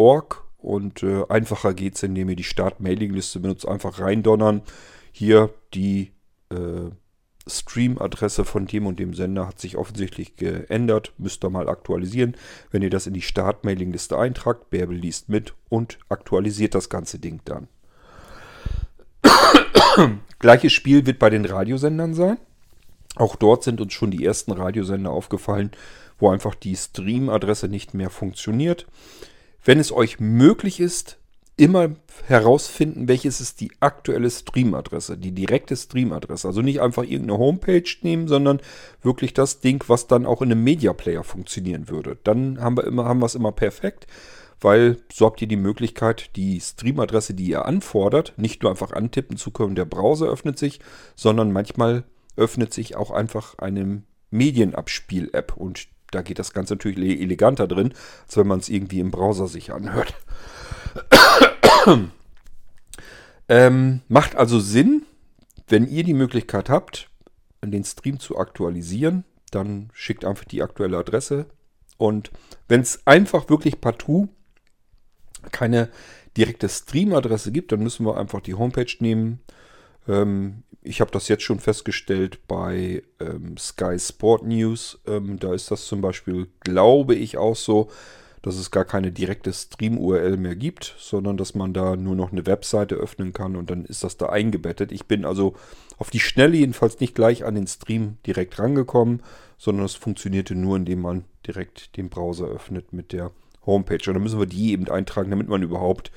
blinzeln.org. 0.00 0.44
Und 0.58 1.02
äh, 1.02 1.24
einfacher 1.28 1.72
geht 1.72 1.96
es, 1.96 2.02
indem 2.02 2.28
ihr 2.28 2.36
die 2.36 2.44
Start-Mailing-Liste 2.44 3.40
benutzt. 3.40 3.66
Einfach 3.66 3.98
reindonnern. 3.98 4.62
Hier 5.10 5.54
die 5.72 6.12
äh, 6.50 6.90
Stream-Adresse 7.46 8.44
von 8.44 8.66
dem 8.66 8.86
und 8.86 8.98
dem 8.98 9.14
Sender 9.14 9.46
hat 9.46 9.58
sich 9.58 9.78
offensichtlich 9.78 10.36
geändert. 10.36 11.12
Müsst 11.16 11.42
ihr 11.44 11.50
mal 11.50 11.68
aktualisieren. 11.68 12.36
Wenn 12.70 12.82
ihr 12.82 12.90
das 12.90 13.06
in 13.06 13.14
die 13.14 13.22
Start-Mailing-Liste 13.22 14.18
eintragt, 14.18 14.68
Bärbel 14.68 14.96
liest 14.96 15.30
mit 15.30 15.54
und 15.70 15.98
aktualisiert 16.10 16.74
das 16.74 16.90
ganze 16.90 17.18
Ding 17.18 17.40
dann. 17.46 17.68
Gleiches 20.38 20.74
Spiel 20.74 21.06
wird 21.06 21.18
bei 21.18 21.30
den 21.30 21.46
Radiosendern 21.46 22.12
sein. 22.12 22.36
Auch 23.16 23.34
dort 23.34 23.64
sind 23.64 23.80
uns 23.80 23.94
schon 23.94 24.10
die 24.10 24.24
ersten 24.24 24.52
Radiosender 24.52 25.10
aufgefallen, 25.10 25.70
wo 26.18 26.30
einfach 26.30 26.54
die 26.54 26.76
Stream-Adresse 26.76 27.68
nicht 27.68 27.94
mehr 27.94 28.10
funktioniert. 28.10 28.86
Wenn 29.64 29.78
es 29.78 29.92
euch 29.92 30.20
möglich 30.20 30.80
ist, 30.80 31.20
immer 31.60 31.90
herausfinden, 32.26 33.06
welches 33.06 33.42
ist 33.42 33.60
die 33.60 33.70
aktuelle 33.80 34.30
Streamadresse, 34.30 35.18
die 35.18 35.32
direkte 35.32 35.76
Streamadresse. 35.76 36.48
Also 36.48 36.62
nicht 36.62 36.80
einfach 36.80 37.02
irgendeine 37.02 37.38
Homepage 37.38 37.84
nehmen, 38.00 38.28
sondern 38.28 38.60
wirklich 39.02 39.34
das 39.34 39.60
Ding, 39.60 39.84
was 39.86 40.06
dann 40.06 40.24
auch 40.24 40.40
in 40.40 40.50
einem 40.50 40.64
Media 40.64 40.94
Player 40.94 41.22
funktionieren 41.22 41.90
würde. 41.90 42.16
Dann 42.24 42.62
haben 42.62 42.78
wir 42.78 42.84
immer, 42.84 43.04
haben 43.04 43.20
wir 43.20 43.26
es 43.26 43.34
immer 43.34 43.52
perfekt, 43.52 44.06
weil 44.58 44.96
so 45.12 45.26
habt 45.26 45.42
ihr 45.42 45.48
die 45.48 45.56
Möglichkeit, 45.56 46.34
die 46.34 46.58
Streamadresse, 46.60 47.34
die 47.34 47.48
ihr 47.48 47.66
anfordert, 47.66 48.32
nicht 48.38 48.62
nur 48.62 48.70
einfach 48.70 48.92
antippen 48.92 49.36
zu 49.36 49.50
können, 49.50 49.74
der 49.74 49.84
Browser 49.84 50.28
öffnet 50.28 50.58
sich, 50.58 50.80
sondern 51.14 51.52
manchmal 51.52 52.04
öffnet 52.36 52.72
sich 52.72 52.96
auch 52.96 53.10
einfach 53.10 53.58
eine 53.58 54.02
Medienabspiel-App 54.30 55.58
und 55.58 55.88
da 56.10 56.22
geht 56.22 56.38
das 56.38 56.52
Ganze 56.52 56.74
natürlich 56.74 57.20
eleganter 57.20 57.66
drin, 57.66 57.94
als 58.26 58.36
wenn 58.36 58.46
man 58.46 58.60
es 58.60 58.68
irgendwie 58.68 59.00
im 59.00 59.10
Browser 59.10 59.46
sich 59.46 59.72
anhört. 59.72 60.14
ähm, 63.48 64.00
macht 64.08 64.36
also 64.36 64.58
Sinn, 64.58 65.02
wenn 65.68 65.88
ihr 65.88 66.04
die 66.04 66.14
Möglichkeit 66.14 66.68
habt, 66.68 67.08
den 67.64 67.84
Stream 67.84 68.18
zu 68.18 68.38
aktualisieren, 68.38 69.24
dann 69.50 69.90
schickt 69.92 70.24
einfach 70.24 70.44
die 70.44 70.62
aktuelle 70.62 70.98
Adresse 70.98 71.46
Und 71.98 72.30
wenn 72.68 72.80
es 72.80 73.06
einfach 73.06 73.48
wirklich 73.48 73.80
partout 73.80 74.28
keine 75.52 75.90
direkte 76.36 76.68
Stream-Adresse 76.68 77.52
gibt, 77.52 77.72
dann 77.72 77.82
müssen 77.82 78.06
wir 78.06 78.16
einfach 78.16 78.40
die 78.40 78.54
Homepage 78.54 78.92
nehmen. 79.00 79.40
Ähm, 80.10 80.64
ich 80.82 81.00
habe 81.00 81.10
das 81.10 81.28
jetzt 81.28 81.42
schon 81.42 81.60
festgestellt 81.60 82.46
bei 82.48 83.02
ähm, 83.20 83.56
Sky 83.56 83.98
Sport 83.98 84.44
News. 84.44 84.98
Ähm, 85.06 85.38
da 85.38 85.54
ist 85.54 85.70
das 85.70 85.86
zum 85.86 86.00
Beispiel, 86.00 86.48
glaube 86.60 87.14
ich, 87.14 87.36
auch 87.36 87.56
so, 87.56 87.90
dass 88.42 88.56
es 88.56 88.70
gar 88.70 88.86
keine 88.86 89.12
direkte 89.12 89.52
Stream-URL 89.52 90.38
mehr 90.38 90.56
gibt, 90.56 90.94
sondern 90.98 91.36
dass 91.36 91.54
man 91.54 91.74
da 91.74 91.96
nur 91.96 92.14
noch 92.14 92.32
eine 92.32 92.46
Webseite 92.46 92.94
öffnen 92.94 93.34
kann 93.34 93.54
und 93.54 93.70
dann 93.70 93.84
ist 93.84 94.02
das 94.02 94.16
da 94.16 94.30
eingebettet. 94.30 94.92
Ich 94.92 95.06
bin 95.06 95.26
also 95.26 95.54
auf 95.98 96.08
die 96.08 96.20
Schnelle 96.20 96.56
jedenfalls 96.56 97.00
nicht 97.00 97.14
gleich 97.14 97.44
an 97.44 97.54
den 97.54 97.66
Stream 97.66 98.16
direkt 98.26 98.58
rangekommen, 98.58 99.22
sondern 99.58 99.84
es 99.84 99.94
funktionierte 99.94 100.54
nur, 100.54 100.76
indem 100.76 101.02
man 101.02 101.24
direkt 101.46 101.98
den 101.98 102.08
Browser 102.08 102.46
öffnet 102.46 102.94
mit 102.94 103.12
der 103.12 103.30
Homepage. 103.66 104.08
Und 104.08 104.14
dann 104.14 104.22
müssen 104.22 104.38
wir 104.38 104.46
die 104.46 104.72
eben 104.72 104.88
eintragen, 104.88 105.30
damit 105.30 105.48
man 105.48 105.62
überhaupt 105.62 106.10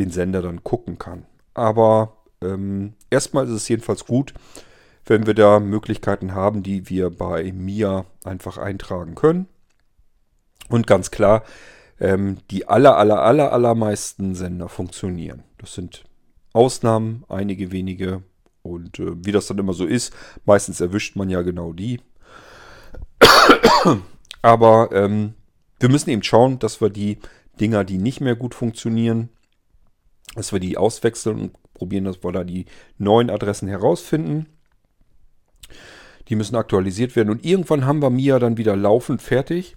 den 0.00 0.10
Sender 0.10 0.42
dann 0.42 0.64
gucken 0.64 0.98
kann. 0.98 1.24
Aber 1.54 2.16
ähm, 2.42 2.94
erstmal 3.10 3.44
ist 3.46 3.52
es 3.52 3.68
jedenfalls 3.68 4.06
gut, 4.06 4.34
wenn 5.06 5.26
wir 5.26 5.34
da 5.34 5.60
Möglichkeiten 5.60 6.34
haben, 6.34 6.62
die 6.62 6.88
wir 6.88 7.10
bei 7.10 7.52
Mia 7.52 8.04
einfach 8.24 8.58
eintragen 8.58 9.14
können. 9.14 9.48
Und 10.68 10.86
ganz 10.86 11.10
klar, 11.10 11.42
ähm, 11.98 12.38
die 12.50 12.68
aller, 12.68 12.96
aller, 12.96 13.22
aller, 13.22 13.52
allermeisten 13.52 14.34
Sender 14.34 14.68
funktionieren. 14.68 15.42
Das 15.58 15.74
sind 15.74 16.04
Ausnahmen, 16.52 17.24
einige 17.28 17.72
wenige. 17.72 18.22
Und 18.62 18.98
äh, 18.98 19.24
wie 19.24 19.32
das 19.32 19.46
dann 19.46 19.58
immer 19.58 19.72
so 19.72 19.84
ist, 19.84 20.14
meistens 20.44 20.80
erwischt 20.80 21.16
man 21.16 21.30
ja 21.30 21.42
genau 21.42 21.72
die. 21.72 22.00
Aber 24.42 24.90
ähm, 24.92 25.34
wir 25.78 25.88
müssen 25.88 26.10
eben 26.10 26.22
schauen, 26.22 26.58
dass 26.58 26.80
wir 26.80 26.90
die 26.90 27.18
Dinger, 27.60 27.84
die 27.84 27.98
nicht 27.98 28.20
mehr 28.20 28.36
gut 28.36 28.54
funktionieren, 28.54 29.28
dass 30.34 30.52
wir 30.52 30.60
die 30.60 30.76
auswechseln 30.76 31.40
und 31.40 31.52
probieren, 31.80 32.04
dass 32.04 32.22
wir 32.22 32.30
da 32.30 32.44
die 32.44 32.66
neuen 32.98 33.30
Adressen 33.30 33.66
herausfinden. 33.66 34.44
Die 36.28 36.36
müssen 36.36 36.56
aktualisiert 36.56 37.16
werden 37.16 37.30
und 37.30 37.42
irgendwann 37.44 37.86
haben 37.86 38.02
wir 38.02 38.10
Mia 38.10 38.38
dann 38.38 38.58
wieder 38.58 38.76
laufend 38.76 39.22
fertig. 39.22 39.76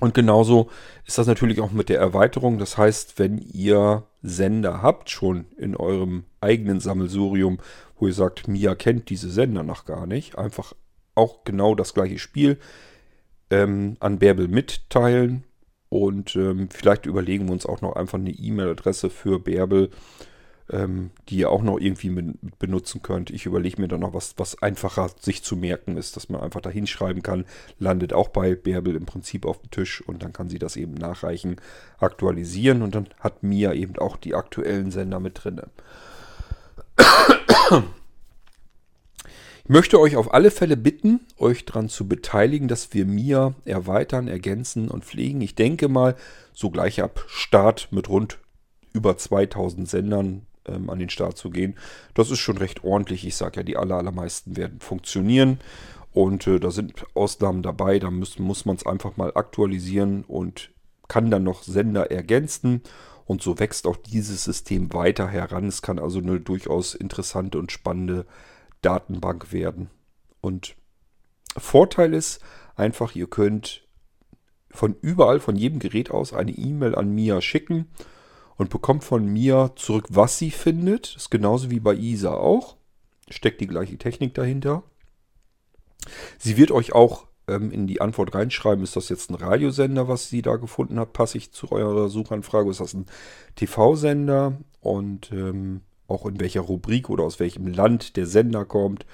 Und 0.00 0.14
genauso 0.14 0.68
ist 1.06 1.16
das 1.16 1.28
natürlich 1.28 1.60
auch 1.60 1.70
mit 1.70 1.88
der 1.90 2.00
Erweiterung. 2.00 2.58
Das 2.58 2.76
heißt, 2.76 3.20
wenn 3.20 3.38
ihr 3.38 4.02
Sender 4.22 4.82
habt 4.82 5.10
schon 5.10 5.46
in 5.56 5.76
eurem 5.76 6.24
eigenen 6.40 6.80
Sammelsurium, 6.80 7.58
wo 7.96 8.08
ihr 8.08 8.14
sagt, 8.14 8.48
Mia 8.48 8.74
kennt 8.74 9.10
diese 9.10 9.30
Sender 9.30 9.62
noch 9.62 9.84
gar 9.84 10.06
nicht, 10.06 10.38
einfach 10.38 10.74
auch 11.14 11.44
genau 11.44 11.76
das 11.76 11.94
gleiche 11.94 12.18
Spiel 12.18 12.58
ähm, 13.50 13.96
an 14.00 14.18
Bärbel 14.18 14.48
mitteilen. 14.48 15.44
Und 15.88 16.34
ähm, 16.34 16.68
vielleicht 16.70 17.06
überlegen 17.06 17.46
wir 17.46 17.52
uns 17.52 17.66
auch 17.66 17.80
noch 17.80 17.94
einfach 17.94 18.18
eine 18.18 18.30
E-Mail-Adresse 18.30 19.10
für 19.10 19.38
Bärbel, 19.38 19.90
ähm, 20.72 21.10
die 21.28 21.36
ihr 21.36 21.50
auch 21.50 21.62
noch 21.62 21.78
irgendwie 21.78 22.10
mit, 22.10 22.58
benutzen 22.58 23.02
könnt. 23.02 23.30
Ich 23.30 23.46
überlege 23.46 23.80
mir 23.80 23.88
dann 23.88 24.00
noch 24.00 24.14
was, 24.14 24.34
was 24.36 24.62
einfacher 24.62 25.10
sich 25.20 25.42
zu 25.42 25.56
merken 25.56 25.96
ist, 25.96 26.16
dass 26.16 26.28
man 26.28 26.40
einfach 26.40 26.60
da 26.60 26.70
hinschreiben 26.70 27.22
kann. 27.22 27.44
Landet 27.78 28.12
auch 28.12 28.28
bei 28.28 28.54
Bärbel 28.54 28.96
im 28.96 29.06
Prinzip 29.06 29.46
auf 29.46 29.60
dem 29.60 29.70
Tisch 29.70 30.00
und 30.06 30.22
dann 30.22 30.32
kann 30.32 30.48
sie 30.48 30.58
das 30.58 30.76
eben 30.76 30.94
nachreichen, 30.94 31.56
aktualisieren 31.98 32.82
und 32.82 32.94
dann 32.94 33.08
hat 33.18 33.42
Mia 33.42 33.72
eben 33.72 33.98
auch 33.98 34.16
die 34.16 34.34
aktuellen 34.34 34.90
Sender 34.90 35.20
mit 35.20 35.44
drin 35.44 35.60
möchte 39.70 40.00
euch 40.00 40.16
auf 40.16 40.34
alle 40.34 40.50
Fälle 40.50 40.76
bitten, 40.76 41.20
euch 41.38 41.64
daran 41.64 41.88
zu 41.88 42.08
beteiligen, 42.08 42.66
dass 42.66 42.92
wir 42.92 43.06
mir 43.06 43.54
erweitern, 43.64 44.26
ergänzen 44.26 44.88
und 44.88 45.04
pflegen. 45.04 45.40
Ich 45.42 45.54
denke 45.54 45.88
mal, 45.88 46.16
so 46.52 46.70
gleich 46.70 47.00
ab 47.00 47.24
Start 47.28 47.86
mit 47.92 48.08
rund 48.08 48.38
über 48.92 49.16
2000 49.16 49.88
Sendern 49.88 50.46
ähm, 50.66 50.90
an 50.90 50.98
den 50.98 51.10
Start 51.10 51.36
zu 51.36 51.50
gehen. 51.50 51.76
Das 52.14 52.30
ist 52.30 52.38
schon 52.38 52.58
recht 52.58 52.84
ordentlich. 52.84 53.26
Ich 53.26 53.36
sage 53.36 53.60
ja, 53.60 53.62
die 53.62 53.76
aller, 53.76 53.96
allermeisten 53.96 54.56
werden 54.56 54.80
funktionieren. 54.80 55.58
Und 56.12 56.46
äh, 56.46 56.58
da 56.58 56.70
sind 56.70 57.04
Ausnahmen 57.14 57.62
dabei. 57.62 57.98
Da 57.98 58.10
muss, 58.10 58.38
muss 58.38 58.64
man 58.64 58.76
es 58.76 58.86
einfach 58.86 59.16
mal 59.16 59.32
aktualisieren 59.34 60.24
und 60.24 60.70
kann 61.08 61.30
dann 61.30 61.44
noch 61.44 61.62
Sender 61.62 62.10
ergänzen. 62.10 62.82
Und 63.26 63.42
so 63.42 63.58
wächst 63.58 63.86
auch 63.86 63.96
dieses 63.96 64.44
System 64.44 64.92
weiter 64.92 65.28
heran. 65.28 65.68
Es 65.68 65.82
kann 65.82 65.98
also 65.98 66.18
eine 66.18 66.40
durchaus 66.40 66.94
interessante 66.94 67.58
und 67.58 67.70
spannende 67.70 68.26
Datenbank 68.82 69.52
werden. 69.52 69.88
Und 70.40 70.74
Vorteil 71.56 72.14
ist 72.14 72.40
einfach, 72.74 73.14
ihr 73.14 73.28
könnt 73.28 73.86
von 74.70 74.96
überall, 75.00 75.40
von 75.40 75.56
jedem 75.56 75.78
Gerät 75.78 76.10
aus 76.10 76.32
eine 76.32 76.52
E-Mail 76.52 76.94
an 76.94 77.14
Mia 77.14 77.40
schicken 77.40 77.88
und 78.60 78.68
bekommt 78.68 79.04
von 79.04 79.24
mir 79.24 79.72
zurück, 79.76 80.04
was 80.10 80.36
sie 80.36 80.50
findet. 80.50 81.14
Das 81.14 81.22
ist 81.22 81.30
genauso 81.30 81.70
wie 81.70 81.80
bei 81.80 81.94
ISA 81.94 82.34
auch. 82.34 82.76
Steckt 83.30 83.62
die 83.62 83.66
gleiche 83.66 83.96
Technik 83.96 84.34
dahinter. 84.34 84.82
Sie 86.38 86.58
wird 86.58 86.70
euch 86.70 86.92
auch 86.92 87.26
ähm, 87.48 87.70
in 87.70 87.86
die 87.86 88.02
Antwort 88.02 88.34
reinschreiben, 88.34 88.84
ist 88.84 88.96
das 88.96 89.08
jetzt 89.08 89.30
ein 89.30 89.36
Radiosender, 89.36 90.08
was 90.08 90.28
sie 90.28 90.42
da 90.42 90.56
gefunden 90.56 91.00
hat, 91.00 91.14
passe 91.14 91.38
ich 91.38 91.52
zu 91.52 91.72
eurer 91.72 92.10
Suchanfrage, 92.10 92.68
ist 92.68 92.80
das 92.80 92.92
ein 92.92 93.06
TV-Sender 93.56 94.58
und 94.82 95.32
ähm, 95.32 95.80
auch 96.06 96.26
in 96.26 96.38
welcher 96.38 96.60
Rubrik 96.60 97.08
oder 97.08 97.24
aus 97.24 97.40
welchem 97.40 97.66
Land 97.66 98.18
der 98.18 98.26
Sender 98.26 98.66
kommt. 98.66 99.06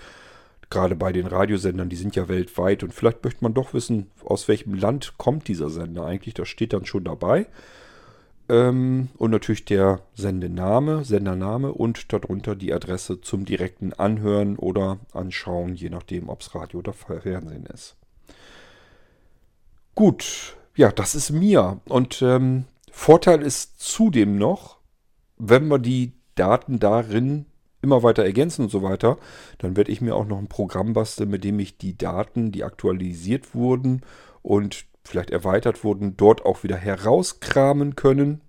Gerade 0.71 0.97
bei 0.97 1.12
den 1.12 1.29
Radiosendern, 1.29 1.88
die 1.88 1.95
sind 1.95 2.17
ja 2.17 2.26
weltweit 2.26 2.83
und 2.83 2.93
vielleicht 2.93 3.23
möchte 3.23 3.45
man 3.45 3.55
doch 3.55 3.75
wissen, 3.75 4.11
aus 4.25 4.49
welchem 4.49 4.75
Land 4.75 5.19
kommt 5.19 5.47
dieser 5.47 5.71
Sender 5.71 6.05
eigentlich. 6.05 6.35
Das 6.35 6.49
steht 6.49 6.73
dann 6.73 6.85
schon 6.85 7.05
dabei. 7.05 7.47
Ähm, 8.49 9.09
und 9.17 9.31
natürlich 9.31 9.65
der 9.65 10.00
Sendename, 10.15 11.05
Sendername 11.05 11.73
und 11.73 12.12
darunter 12.12 12.55
die 12.55 12.73
Adresse 12.73 13.21
zum 13.21 13.45
direkten 13.45 13.93
Anhören 13.93 14.57
oder 14.57 14.99
Anschauen, 15.12 15.75
je 15.75 15.91
nachdem, 15.91 16.29
ob 16.29 16.43
es 16.43 16.55
Radio 16.55 16.79
oder 16.79 16.93
Fernsehen 16.93 17.67
ist. 17.67 17.97
Gut, 19.95 20.57
ja, 20.76 20.93
das 20.93 21.15
ist 21.15 21.31
mir. 21.31 21.81
Und 21.88 22.23
ähm, 22.23 22.67
Vorteil 22.91 23.43
ist 23.43 23.81
zudem 23.81 24.37
noch, 24.37 24.79
wenn 25.38 25.69
wir 25.69 25.79
die 25.79 26.12
Daten 26.35 26.79
darin 26.79 27.47
immer 27.83 28.03
weiter 28.03 28.25
ergänzen 28.25 28.62
und 28.62 28.71
so 28.71 28.83
weiter, 28.83 29.19
dann 29.59 29.76
werde 29.76 29.93
ich 29.93 30.00
mir 30.00 30.15
auch 30.15 30.26
noch 30.26 30.38
ein 30.38 30.49
Programm 30.49 30.93
basteln, 30.93 31.31
mit 31.31 31.45
dem 31.45 31.59
ich 31.59 31.79
die 31.79 31.97
Daten, 31.97 32.53
die 32.53 32.65
aktualisiert 32.65 33.55
wurden 33.55 34.03
und 34.43 34.87
vielleicht 35.06 35.30
erweitert 35.30 35.84
wurden, 35.84 36.16
dort 36.16 36.44
auch 36.44 36.62
wieder 36.62 36.76
herauskramen 36.76 37.96
können, 37.96 38.40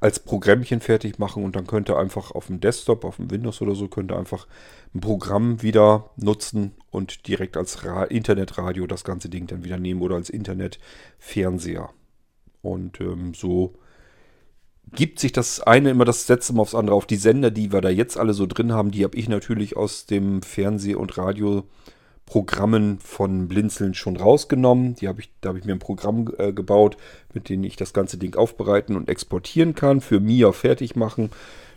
als 0.00 0.18
Programmchen 0.20 0.80
fertig 0.80 1.18
machen 1.18 1.44
und 1.44 1.56
dann 1.56 1.66
könnte 1.66 1.96
einfach 1.96 2.30
auf 2.32 2.48
dem 2.48 2.60
Desktop, 2.60 3.04
auf 3.04 3.16
dem 3.16 3.30
Windows 3.30 3.62
oder 3.62 3.74
so, 3.74 3.88
könnte 3.88 4.16
einfach 4.16 4.46
ein 4.94 5.00
Programm 5.00 5.62
wieder 5.62 6.10
nutzen 6.16 6.72
und 6.90 7.26
direkt 7.26 7.56
als 7.56 7.84
Ra 7.84 8.04
Internetradio 8.04 8.86
das 8.86 9.04
ganze 9.04 9.28
Ding 9.28 9.46
dann 9.46 9.64
wieder 9.64 9.78
nehmen 9.78 10.02
oder 10.02 10.16
als 10.16 10.28
Internetfernseher. 10.28 11.90
Und 12.60 13.00
ähm, 13.00 13.34
so 13.34 13.74
gibt 14.92 15.20
sich 15.20 15.32
das 15.32 15.60
eine 15.60 15.90
immer 15.90 16.04
das 16.04 16.28
letzte 16.28 16.52
Mal 16.52 16.62
aufs 16.62 16.74
andere 16.74 16.96
auf. 16.96 17.06
Die 17.06 17.16
Sender, 17.16 17.50
die 17.50 17.72
wir 17.72 17.80
da 17.80 17.88
jetzt 17.88 18.18
alle 18.18 18.34
so 18.34 18.46
drin 18.46 18.72
haben, 18.72 18.90
die 18.90 19.04
habe 19.04 19.16
ich 19.16 19.28
natürlich 19.28 19.76
aus 19.76 20.06
dem 20.06 20.42
Fernseh- 20.42 20.94
und 20.94 21.16
Radioprogrammen 22.26 22.98
von 22.98 23.48
Blinzeln 23.48 23.94
schon 23.94 24.16
rausgenommen. 24.16 24.94
Die 24.96 25.08
habe 25.08 25.20
ich, 25.20 25.30
da 25.40 25.50
habe 25.50 25.58
ich 25.58 25.64
mir 25.64 25.72
ein 25.72 25.78
Programm 25.78 26.32
äh, 26.38 26.52
gebaut, 26.52 26.96
mit 27.32 27.48
dem 27.48 27.64
ich 27.64 27.76
das 27.76 27.92
ganze 27.92 28.18
Ding 28.18 28.36
aufbereiten 28.36 28.96
und 28.96 29.08
exportieren 29.08 29.74
kann, 29.74 30.00
für 30.00 30.20
Mia 30.20 30.52
fertig 30.52 30.96
machen. 30.96 31.30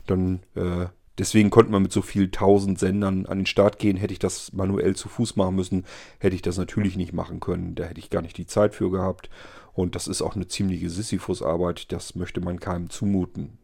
Dann 0.06 0.42
äh, 0.56 0.88
Deswegen 1.20 1.50
konnte 1.50 1.72
man 1.72 1.82
mit 1.82 1.92
so 1.92 2.04
vielen 2.04 2.32
tausend 2.32 2.77
Sendern 2.77 3.25
an 3.25 3.39
den 3.39 3.46
Start 3.48 3.80
gehen. 3.80 3.98
Hätte 3.98 4.13
ich 4.13 4.20
das 4.20 4.54
manuell 4.54 4.96
zu 4.96 5.10
Fuß 5.10 5.36
machen 5.36 5.56
müssen, 5.56 5.84
hätte 6.20 6.36
ich 6.36 6.44
das 6.44 6.60
natürlich 6.60 6.96
nicht 6.96 7.12
machen 7.12 7.39
können. 7.39 7.74
Da 7.74 7.86
hätte 7.86 8.00
ich 8.00 8.12
gar 8.12 8.22
nicht 8.22 8.38
die 8.38 8.46
Zeit 8.46 8.75
für 8.75 8.92
gehabt. 8.92 9.27
Und 9.74 9.96
das 9.96 10.08
ist 10.08 10.22
auch 10.22 10.36
eine 10.36 10.48
ziemliche 10.48 10.92
Sisyphus-Arbeit. 10.92 11.92
Das 11.92 12.13
möchte 12.13 12.39
man 12.39 12.60
keinem 12.60 12.92
zumuten. 12.92 13.58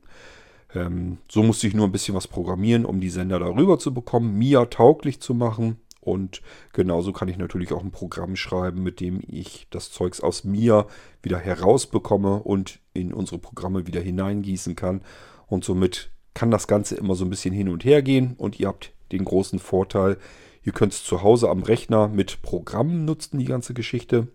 Ähm, 0.74 1.20
so 1.30 1.44
musste 1.44 1.68
ich 1.68 1.76
nur 1.76 1.86
ein 1.86 1.92
bisschen 1.92 2.16
was 2.16 2.28
programmieren, 2.28 2.86
um 2.86 3.00
die 3.00 3.12
Sender 3.12 3.38
darüber 3.38 3.78
zu 3.78 3.94
bekommen, 3.94 4.36
Mia 4.36 4.66
tauglich 4.66 5.20
zu 5.20 5.36
machen. 5.36 5.78
Und 6.04 6.42
genauso 6.74 7.14
kann 7.14 7.28
ich 7.28 7.38
natürlich 7.38 7.72
auch 7.72 7.84
ein 7.84 7.92
Programm 7.92 8.36
schreiben, 8.36 8.84
mit 8.84 9.00
dem 9.00 9.22
ich 9.26 9.68
das 9.70 9.92
Zeugs 9.92 10.20
aus 10.22 10.44
Mia 10.44 10.88
wieder 11.22 11.40
herausbekomme 11.40 12.44
und 12.44 12.80
in 12.94 13.14
unsere 13.14 13.40
Programme 13.40 13.88
wieder 13.88 14.02
hineingießen 14.02 14.76
kann. 14.76 15.02
Und 15.48 15.64
somit 15.64 16.12
kann 16.34 16.52
das 16.52 16.68
Ganze 16.68 16.96
immer 16.96 17.16
so 17.16 17.26
ein 17.26 17.30
bisschen 17.30 17.54
hin 17.54 17.70
und 17.70 17.86
her 17.86 18.02
gehen. 18.02 18.36
Und 18.38 18.60
ihr 18.60 18.68
habt 18.68 18.92
den 19.12 19.24
großen 19.24 19.60
Vorteil, 19.60 20.18
ihr 20.64 20.74
könnt 20.74 20.94
es 20.94 21.04
zu 21.04 21.22
Hause 21.22 21.50
am 21.50 21.64
Rechner 21.64 22.08
mit 22.08 22.42
Programmen 22.42 23.06
nutzen, 23.06 23.40
die 23.40 23.46
ganze 23.46 23.74
Geschichte. 23.74 24.28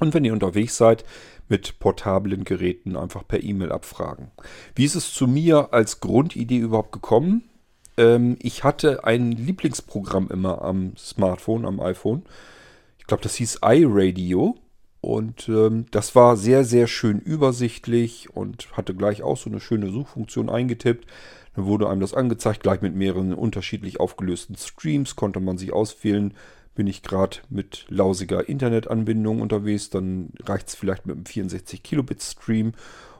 Und 0.00 0.14
wenn 0.14 0.24
ihr 0.24 0.32
unterwegs 0.32 0.76
seid, 0.76 1.04
mit 1.48 1.78
portablen 1.78 2.44
Geräten 2.44 2.96
einfach 2.96 3.26
per 3.26 3.42
E-Mail 3.42 3.72
abfragen. 3.72 4.30
Wie 4.74 4.84
ist 4.84 4.94
es 4.94 5.12
zu 5.12 5.26
mir 5.26 5.72
als 5.72 6.00
Grundidee 6.00 6.58
überhaupt 6.58 6.92
gekommen? 6.92 7.48
Ähm, 7.98 8.36
ich 8.40 8.64
hatte 8.64 9.04
ein 9.04 9.32
Lieblingsprogramm 9.32 10.28
immer 10.30 10.62
am 10.62 10.96
Smartphone, 10.96 11.66
am 11.66 11.80
iPhone. 11.80 12.22
Ich 12.98 13.06
glaube, 13.06 13.22
das 13.22 13.34
hieß 13.34 13.58
iRadio. 13.62 14.56
Und 15.00 15.48
ähm, 15.48 15.86
das 15.90 16.14
war 16.14 16.36
sehr, 16.36 16.64
sehr 16.64 16.86
schön 16.86 17.20
übersichtlich 17.20 18.34
und 18.34 18.68
hatte 18.76 18.94
gleich 18.94 19.22
auch 19.22 19.36
so 19.36 19.48
eine 19.48 19.60
schöne 19.60 19.90
Suchfunktion 19.90 20.50
eingetippt. 20.50 21.06
Dann 21.54 21.66
wurde 21.66 21.88
einem 21.88 22.00
das 22.00 22.14
angezeigt, 22.14 22.62
gleich 22.62 22.82
mit 22.82 22.94
mehreren 22.94 23.32
unterschiedlich 23.32 24.00
aufgelösten 24.00 24.56
Streams 24.56 25.14
konnte 25.14 25.40
man 25.40 25.56
sich 25.56 25.72
auswählen. 25.72 26.34
Bin 26.74 26.86
ich 26.86 27.02
gerade 27.02 27.38
mit 27.48 27.86
lausiger 27.88 28.48
Internetanbindung 28.48 29.40
unterwegs, 29.40 29.90
dann 29.90 30.30
reicht 30.44 30.68
es 30.68 30.74
vielleicht 30.74 31.06
mit 31.06 31.16
einem 31.16 31.26
64 31.26 31.82
Kilobit 31.82 32.22
Stream. 32.22 32.72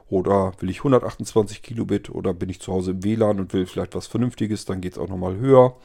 Oder 0.09 0.53
will 0.59 0.69
ich 0.69 0.79
128 0.79 1.61
Kilobit 1.61 2.09
oder 2.09 2.33
bin 2.33 2.49
ich 2.49 2.59
zu 2.59 2.73
Hause 2.73 2.91
im 2.91 3.03
WLAN 3.03 3.39
und 3.39 3.53
will 3.53 3.65
vielleicht 3.65 3.95
was 3.95 4.07
Vernünftiges, 4.07 4.65
dann 4.65 4.81
geht 4.81 4.93
es 4.93 4.97
auch 4.97 5.07
nochmal 5.07 5.37
höher. 5.37 5.75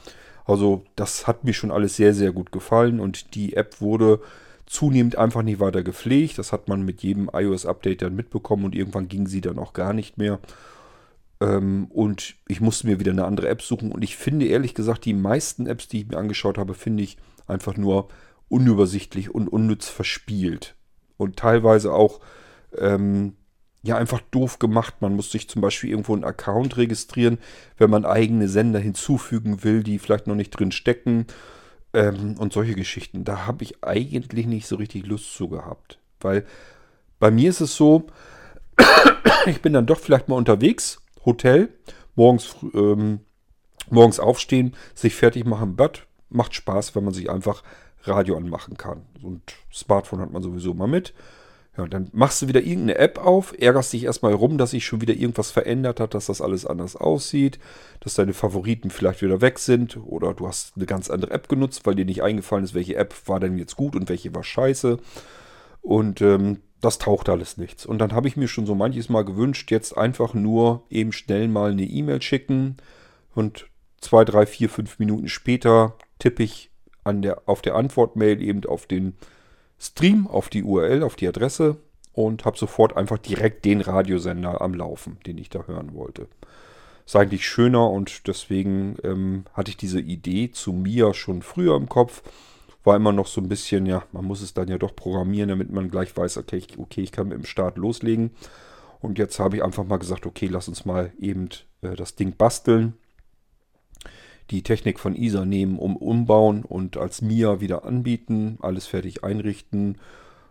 Also 0.44 0.84
das 0.96 1.26
hat 1.26 1.44
mir 1.44 1.54
schon 1.54 1.70
alles 1.70 1.96
sehr, 1.96 2.14
sehr 2.14 2.32
gut 2.32 2.52
gefallen 2.52 3.00
und 3.00 3.34
die 3.34 3.54
App 3.54 3.80
wurde 3.80 4.20
zunehmend 4.66 5.16
einfach 5.16 5.42
nicht 5.42 5.60
weiter 5.60 5.82
gepflegt. 5.82 6.38
Das 6.38 6.52
hat 6.52 6.68
man 6.68 6.84
mit 6.84 7.02
jedem 7.02 7.30
iOS-Update 7.32 8.02
dann 8.02 8.16
mitbekommen 8.16 8.64
und 8.64 8.74
irgendwann 8.74 9.08
ging 9.08 9.26
sie 9.26 9.40
dann 9.40 9.58
auch 9.58 9.72
gar 9.72 9.92
nicht 9.92 10.16
mehr. 10.18 10.38
Ähm, 11.40 11.86
und 11.90 12.36
ich 12.48 12.60
musste 12.60 12.86
mir 12.86 13.00
wieder 13.00 13.12
eine 13.12 13.24
andere 13.26 13.48
App 13.48 13.62
suchen. 13.62 13.92
Und 13.92 14.02
ich 14.02 14.16
finde 14.16 14.46
ehrlich 14.46 14.74
gesagt, 14.74 15.04
die 15.04 15.14
meisten 15.14 15.66
Apps, 15.66 15.88
die 15.88 16.00
ich 16.00 16.08
mir 16.08 16.16
angeschaut 16.16 16.58
habe, 16.58 16.74
finde 16.74 17.02
ich 17.02 17.18
einfach 17.46 17.76
nur 17.76 18.08
unübersichtlich 18.48 19.34
und 19.34 19.48
unnütz 19.48 19.88
verspielt. 19.88 20.74
Und 21.16 21.36
teilweise 21.36 21.92
auch 21.92 22.20
ähm, 22.76 23.34
ja 23.84 23.96
einfach 23.96 24.20
doof 24.30 24.58
gemacht. 24.58 24.96
Man 25.00 25.14
muss 25.14 25.30
sich 25.30 25.48
zum 25.48 25.62
Beispiel 25.62 25.90
irgendwo 25.90 26.14
einen 26.14 26.24
Account 26.24 26.76
registrieren, 26.76 27.38
wenn 27.76 27.90
man 27.90 28.04
eigene 28.04 28.48
Sender 28.48 28.80
hinzufügen 28.80 29.62
will, 29.62 29.82
die 29.82 29.98
vielleicht 29.98 30.26
noch 30.26 30.34
nicht 30.34 30.50
drin 30.50 30.72
stecken. 30.72 31.26
Ähm, 31.92 32.36
und 32.38 32.52
solche 32.52 32.74
Geschichten. 32.74 33.24
Da 33.24 33.46
habe 33.46 33.62
ich 33.62 33.84
eigentlich 33.84 34.46
nicht 34.46 34.66
so 34.66 34.76
richtig 34.76 35.06
Lust 35.06 35.32
zu 35.34 35.48
gehabt. 35.48 35.98
Weil 36.20 36.44
bei 37.20 37.30
mir 37.30 37.50
ist 37.50 37.60
es 37.60 37.76
so, 37.76 38.06
ich 39.46 39.62
bin 39.62 39.74
dann 39.74 39.86
doch 39.86 40.00
vielleicht 40.00 40.28
mal 40.28 40.36
unterwegs, 40.36 41.00
Hotel, 41.24 41.68
morgens, 42.16 42.56
ähm, 42.74 43.20
morgens 43.90 44.18
aufstehen, 44.18 44.74
sich 44.94 45.14
fertig 45.14 45.44
machen 45.44 45.70
im 45.70 45.76
Bad. 45.76 46.06
Macht 46.30 46.54
Spaß, 46.54 46.96
wenn 46.96 47.04
man 47.04 47.14
sich 47.14 47.30
einfach 47.30 47.62
Radio 48.02 48.36
anmachen 48.36 48.76
kann. 48.76 49.02
Und 49.22 49.42
Smartphone 49.72 50.20
hat 50.20 50.32
man 50.32 50.42
sowieso 50.42 50.74
mal 50.74 50.88
mit. 50.88 51.14
Ja, 51.76 51.86
dann 51.88 52.08
machst 52.12 52.40
du 52.40 52.46
wieder 52.46 52.60
irgendeine 52.62 52.98
App 52.98 53.18
auf, 53.18 53.52
ärgerst 53.58 53.92
dich 53.92 54.04
erstmal 54.04 54.32
rum, 54.32 54.58
dass 54.58 54.70
sich 54.70 54.86
schon 54.86 55.00
wieder 55.00 55.14
irgendwas 55.14 55.50
verändert 55.50 55.98
hat, 55.98 56.14
dass 56.14 56.26
das 56.26 56.40
alles 56.40 56.66
anders 56.66 56.94
aussieht, 56.94 57.58
dass 57.98 58.14
deine 58.14 58.32
Favoriten 58.32 58.90
vielleicht 58.90 59.22
wieder 59.22 59.40
weg 59.40 59.58
sind 59.58 59.96
oder 59.96 60.34
du 60.34 60.46
hast 60.46 60.76
eine 60.76 60.86
ganz 60.86 61.10
andere 61.10 61.32
App 61.32 61.48
genutzt, 61.48 61.84
weil 61.84 61.96
dir 61.96 62.04
nicht 62.04 62.22
eingefallen 62.22 62.64
ist, 62.64 62.74
welche 62.74 62.94
App 62.94 63.14
war 63.26 63.40
denn 63.40 63.58
jetzt 63.58 63.74
gut 63.76 63.96
und 63.96 64.08
welche 64.08 64.32
war 64.34 64.44
scheiße. 64.44 64.98
Und 65.82 66.22
ähm, 66.22 66.60
das 66.80 66.98
taucht 66.98 67.28
alles 67.28 67.56
nichts. 67.56 67.84
Und 67.86 67.98
dann 67.98 68.12
habe 68.12 68.28
ich 68.28 68.36
mir 68.36 68.46
schon 68.46 68.66
so 68.66 68.74
manches 68.74 69.08
Mal 69.08 69.24
gewünscht, 69.24 69.70
jetzt 69.72 69.98
einfach 69.98 70.32
nur 70.32 70.84
eben 70.90 71.12
schnell 71.12 71.48
mal 71.48 71.72
eine 71.72 71.84
E-Mail 71.84 72.22
schicken 72.22 72.76
und 73.34 73.66
zwei, 74.00 74.24
drei, 74.24 74.46
vier, 74.46 74.68
fünf 74.68 74.98
Minuten 75.00 75.28
später 75.28 75.96
tippe 76.20 76.44
ich 76.44 76.70
an 77.02 77.20
der, 77.22 77.42
auf 77.48 77.62
der 77.62 77.74
Antwortmail 77.74 78.40
eben 78.40 78.64
auf 78.64 78.86
den 78.86 79.14
Stream 79.84 80.26
auf 80.26 80.48
die 80.48 80.62
URL, 80.62 81.02
auf 81.02 81.14
die 81.14 81.28
Adresse 81.28 81.76
und 82.14 82.44
habe 82.44 82.56
sofort 82.56 82.96
einfach 82.96 83.18
direkt 83.18 83.64
den 83.64 83.80
Radiosender 83.80 84.60
am 84.60 84.74
Laufen, 84.74 85.18
den 85.26 85.36
ich 85.36 85.50
da 85.50 85.64
hören 85.66 85.94
wollte. 85.94 86.28
Ist 87.04 87.16
eigentlich 87.16 87.46
schöner 87.46 87.90
und 87.90 88.26
deswegen 88.26 88.96
ähm, 89.04 89.44
hatte 89.52 89.70
ich 89.70 89.76
diese 89.76 90.00
Idee 90.00 90.50
zu 90.50 90.72
mir 90.72 91.12
schon 91.12 91.42
früher 91.42 91.76
im 91.76 91.88
Kopf. 91.88 92.22
War 92.82 92.96
immer 92.96 93.12
noch 93.12 93.26
so 93.26 93.40
ein 93.40 93.48
bisschen, 93.48 93.84
ja, 93.84 94.04
man 94.12 94.24
muss 94.24 94.40
es 94.40 94.54
dann 94.54 94.68
ja 94.68 94.78
doch 94.78 94.96
programmieren, 94.96 95.50
damit 95.50 95.70
man 95.70 95.90
gleich 95.90 96.16
weiß, 96.16 96.38
okay, 96.38 96.56
ich, 96.56 96.78
okay, 96.78 97.02
ich 97.02 97.12
kann 97.12 97.28
mit 97.28 97.36
dem 97.36 97.44
Start 97.44 97.76
loslegen. 97.76 98.30
Und 99.00 99.18
jetzt 99.18 99.38
habe 99.38 99.56
ich 99.56 99.64
einfach 99.64 99.84
mal 99.84 99.98
gesagt, 99.98 100.24
okay, 100.24 100.46
lass 100.46 100.68
uns 100.68 100.86
mal 100.86 101.12
eben 101.18 101.50
äh, 101.82 101.94
das 101.94 102.14
Ding 102.14 102.36
basteln 102.36 102.94
die 104.50 104.62
Technik 104.62 105.00
von 105.00 105.16
ISA 105.16 105.44
nehmen, 105.44 105.78
um 105.78 105.96
umbauen 105.96 106.64
und 106.64 106.96
als 106.96 107.22
MIA 107.22 107.60
wieder 107.60 107.84
anbieten, 107.84 108.58
alles 108.60 108.86
fertig 108.86 109.24
einrichten 109.24 109.98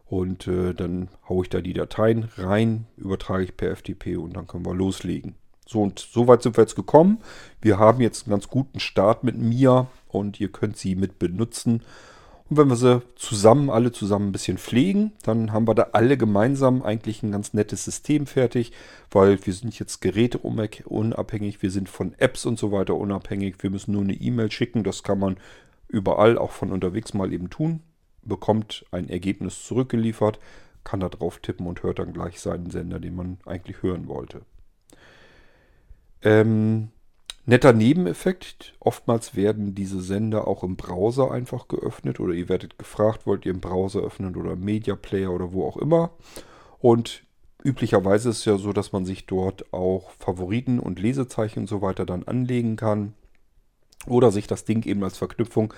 und 0.06 0.48
äh, 0.48 0.74
dann 0.74 1.10
haue 1.28 1.44
ich 1.44 1.50
da 1.50 1.62
die 1.62 1.74
Dateien 1.74 2.30
rein, 2.38 2.86
übertrage 2.98 3.44
ich 3.44 3.58
per 3.58 3.76
FTP 3.76 4.18
und 4.18 4.36
dann 4.36 4.48
können 4.48 4.66
wir 4.66 4.76
loslegen. 4.76 5.36
So 5.66 5.82
und 5.82 6.00
so 6.00 6.28
weit 6.28 6.44
sind 6.44 6.58
wir 6.58 6.64
jetzt 6.64 6.76
gekommen. 6.76 7.20
Wir 7.62 7.80
haben 7.80 8.02
jetzt 8.02 8.26
einen 8.26 8.32
ganz 8.32 8.48
guten 8.48 8.80
Start 8.80 9.24
mit 9.24 9.38
MIA 9.38 9.88
und 10.10 10.40
ihr 10.40 10.50
könnt 10.50 10.78
sie 10.78 10.96
mit 10.96 11.20
benutzen. 11.20 11.82
Und 12.54 12.58
wenn 12.60 12.70
wir 12.70 12.76
sie 12.76 13.02
zusammen, 13.16 13.72
alle 13.72 13.92
zusammen 13.92 14.28
ein 14.28 14.32
bisschen 14.32 14.60
pflegen, 14.60 15.13
dann 15.24 15.52
haben 15.52 15.68
wir 15.68 15.74
da 15.74 15.88
alle 15.94 16.18
gemeinsam 16.18 16.84
eigentlich 16.84 17.24
ein 17.24 17.32
ganz 17.32 17.56
nettes 17.56 17.84
System 17.84 18.28
fertig, 18.28 18.72
weil 19.10 19.44
wir 19.44 19.54
sind 19.54 19.80
jetzt 19.80 20.02
geräteunabhängig, 20.02 21.63
wir 21.63 21.72
sind 21.72 21.89
von 21.89 22.13
Apps 22.20 22.46
und 22.46 22.60
so 22.60 22.72
weiter 22.72 22.94
unabhängig. 22.94 23.56
Wir 23.62 23.72
müssen 23.72 23.94
nur 23.94 24.04
eine 24.04 24.13
E-Mail 24.13 24.52
schicken, 24.52 24.84
das 24.84 25.02
kann 25.02 25.18
man 25.18 25.38
überall, 25.88 26.38
auch 26.38 26.52
von 26.52 26.72
unterwegs 26.72 27.16
mal 27.16 27.34
eben 27.34 27.50
tun. 27.50 27.82
Bekommt 28.22 28.86
ein 28.92 29.10
Ergebnis 29.10 29.66
zurückgeliefert, 29.66 30.39
kann 30.84 31.00
da 31.00 31.10
drauf 31.10 31.39
tippen 31.39 31.66
und 31.66 31.82
hört 31.82 31.98
dann 31.98 32.13
gleich 32.13 32.39
seinen 32.39 32.70
Sender, 32.70 33.00
den 33.00 33.16
man 33.16 33.39
eigentlich 33.48 33.82
hören 33.82 34.08
wollte. 34.08 34.42
Ähm, 36.22 36.89
Netter 37.46 37.74
Nebeneffekt, 37.74 38.74
oftmals 38.80 39.36
werden 39.36 39.76
diese 39.76 40.02
Sender 40.02 40.48
auch 40.48 40.64
im 40.64 40.78
Browser 40.78 41.30
einfach 41.30 41.68
geöffnet 41.68 42.22
oder 42.22 42.34
ihr 42.34 42.48
werdet 42.48 42.78
gefragt, 42.78 43.28
wollt 43.28 43.46
ihr 43.46 43.52
im 43.52 43.60
Browser 43.60 44.00
öffnen 44.00 44.38
oder 44.38 44.56
Media 44.56 44.96
Player 44.96 45.30
oder 45.30 45.52
wo 45.52 45.66
auch 45.66 45.76
immer. 45.76 46.12
Und 46.80 47.26
üblicherweise 47.62 48.30
ist 48.30 48.40
es 48.40 48.46
ja 48.46 48.58
so, 48.58 48.72
dass 48.72 48.94
man 48.94 49.04
sich 49.04 49.26
dort 49.26 49.74
auch 49.74 50.12
Favoriten 50.12 50.80
und 50.80 51.00
Lesezeichen 51.00 51.60
und 51.60 51.68
so 51.68 51.82
weiter 51.82 52.06
dann 52.06 52.24
anlegen 52.24 52.78
kann 52.78 53.14
oder 54.08 54.32
sich 54.32 54.48
das 54.48 54.64
Ding 54.64 54.86
eben 54.86 55.04
als 55.04 55.18
Verknüpfung 55.18 55.74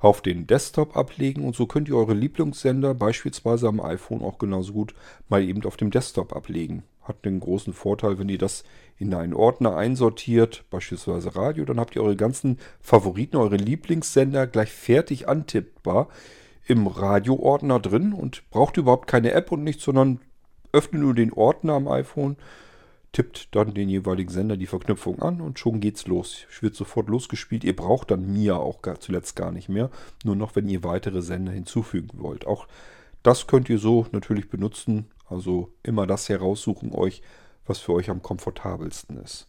auf 0.00 0.20
den 0.20 0.48
Desktop 0.48 0.96
ablegen 0.96 1.44
und 1.44 1.54
so 1.54 1.66
könnt 1.66 1.88
ihr 1.88 1.96
eure 1.96 2.14
Lieblingssender 2.14 2.92
beispielsweise 2.92 3.68
am 3.68 3.80
iPhone 3.80 4.22
auch 4.22 4.38
genauso 4.38 4.72
gut 4.72 4.94
mal 5.28 5.44
eben 5.44 5.64
auf 5.64 5.76
dem 5.76 5.92
Desktop 5.92 6.34
ablegen. 6.34 6.82
Hat 7.04 7.24
den 7.24 7.40
großen 7.40 7.72
Vorteil, 7.72 8.18
wenn 8.18 8.28
ihr 8.28 8.38
das 8.38 8.64
in 8.98 9.14
einen 9.14 9.34
Ordner 9.34 9.76
einsortiert, 9.76 10.64
beispielsweise 10.70 11.36
Radio, 11.36 11.64
dann 11.64 11.78
habt 11.78 11.94
ihr 11.96 12.02
eure 12.02 12.16
ganzen 12.16 12.58
Favoriten, 12.80 13.36
eure 13.36 13.56
Lieblingssender 13.56 14.46
gleich 14.46 14.72
fertig 14.72 15.28
antippbar 15.28 16.08
im 16.66 16.86
Radioordner 16.86 17.78
drin 17.80 18.12
und 18.12 18.48
braucht 18.50 18.76
überhaupt 18.76 19.06
keine 19.06 19.32
App 19.32 19.52
und 19.52 19.64
nichts, 19.64 19.84
sondern 19.84 20.20
öffnet 20.72 21.02
nur 21.02 21.14
den 21.14 21.32
Ordner 21.32 21.74
am 21.74 21.88
iPhone, 21.88 22.36
tippt 23.12 23.54
dann 23.54 23.74
den 23.74 23.88
jeweiligen 23.88 24.30
Sender 24.30 24.56
die 24.56 24.66
Verknüpfung 24.66 25.22
an 25.22 25.40
und 25.40 25.58
schon 25.58 25.80
geht's 25.80 26.06
los. 26.06 26.46
Wird 26.60 26.74
sofort 26.74 27.08
losgespielt. 27.08 27.62
Ihr 27.62 27.76
braucht 27.76 28.10
dann 28.10 28.32
Mia 28.32 28.56
auch 28.56 28.82
gar, 28.82 28.98
zuletzt 28.98 29.36
gar 29.36 29.52
nicht 29.52 29.68
mehr. 29.68 29.90
Nur 30.24 30.36
noch, 30.36 30.56
wenn 30.56 30.68
ihr 30.68 30.82
weitere 30.82 31.22
Sender 31.22 31.52
hinzufügen 31.52 32.10
wollt. 32.14 32.46
Auch 32.46 32.66
das 33.24 33.48
könnt 33.48 33.68
ihr 33.68 33.78
so 33.78 34.06
natürlich 34.12 34.48
benutzen. 34.48 35.10
Also 35.26 35.72
immer 35.82 36.06
das 36.06 36.28
heraussuchen 36.28 36.92
euch, 36.92 37.22
was 37.66 37.78
für 37.78 37.94
euch 37.94 38.10
am 38.10 38.22
komfortabelsten 38.22 39.16
ist. 39.16 39.48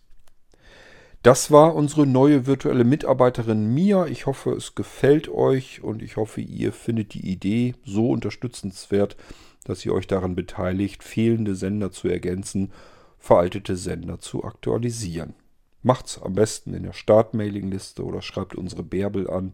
Das 1.21 1.51
war 1.51 1.75
unsere 1.75 2.05
neue 2.07 2.45
virtuelle 2.45 2.83
Mitarbeiterin 2.83 3.73
Mia. 3.73 4.05
Ich 4.05 4.25
hoffe, 4.27 4.51
es 4.51 4.75
gefällt 4.75 5.27
euch 5.27 5.83
und 5.83 6.01
ich 6.01 6.17
hoffe, 6.17 6.39
ihr 6.39 6.71
findet 6.71 7.13
die 7.13 7.27
Idee 7.27 7.73
so 7.83 8.09
unterstützenswert, 8.11 9.17
dass 9.63 9.83
ihr 9.85 9.93
euch 9.93 10.07
daran 10.07 10.35
beteiligt, 10.35 11.03
fehlende 11.03 11.55
Sender 11.55 11.91
zu 11.91 12.07
ergänzen, 12.07 12.71
veraltete 13.17 13.75
Sender 13.75 14.19
zu 14.19 14.43
aktualisieren. 14.43 15.33
Macht's 15.81 16.21
am 16.21 16.33
besten 16.33 16.73
in 16.73 16.83
der 16.83 16.93
Startmailingliste 16.93 18.03
oder 18.03 18.21
schreibt 18.21 18.55
unsere 18.55 18.83
Bärbel 18.83 19.29
an. 19.29 19.53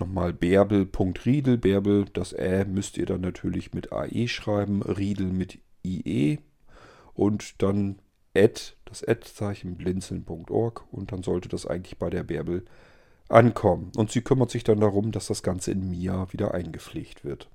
Nochmal 0.00 0.32
bärbel.riedel. 0.32 1.58
Bärbel, 1.58 2.06
das 2.12 2.32
Ä 2.32 2.64
müsst 2.64 2.96
ihr 2.96 3.04
dann 3.04 3.20
natürlich 3.20 3.74
mit 3.74 3.92
AE 3.92 4.28
schreiben, 4.28 4.82
Riedel 4.82 5.26
mit 5.26 5.58
IE 5.84 6.38
und 7.12 7.62
dann 7.62 8.00
Ad, 8.34 8.60
das 8.86 9.06
Ad-Zeichen 9.06 9.76
blinzeln.org 9.76 10.84
und 10.90 11.12
dann 11.12 11.22
sollte 11.22 11.48
das 11.50 11.66
eigentlich 11.66 11.98
bei 11.98 12.08
der 12.08 12.22
Bärbel 12.22 12.64
ankommen. 13.28 13.92
Und 13.94 14.10
sie 14.10 14.22
kümmert 14.22 14.50
sich 14.50 14.64
dann 14.64 14.80
darum, 14.80 15.12
dass 15.12 15.26
das 15.26 15.42
Ganze 15.42 15.72
in 15.72 15.90
Mia 15.90 16.32
wieder 16.32 16.54
eingepflegt 16.54 17.24
wird. 17.24 17.50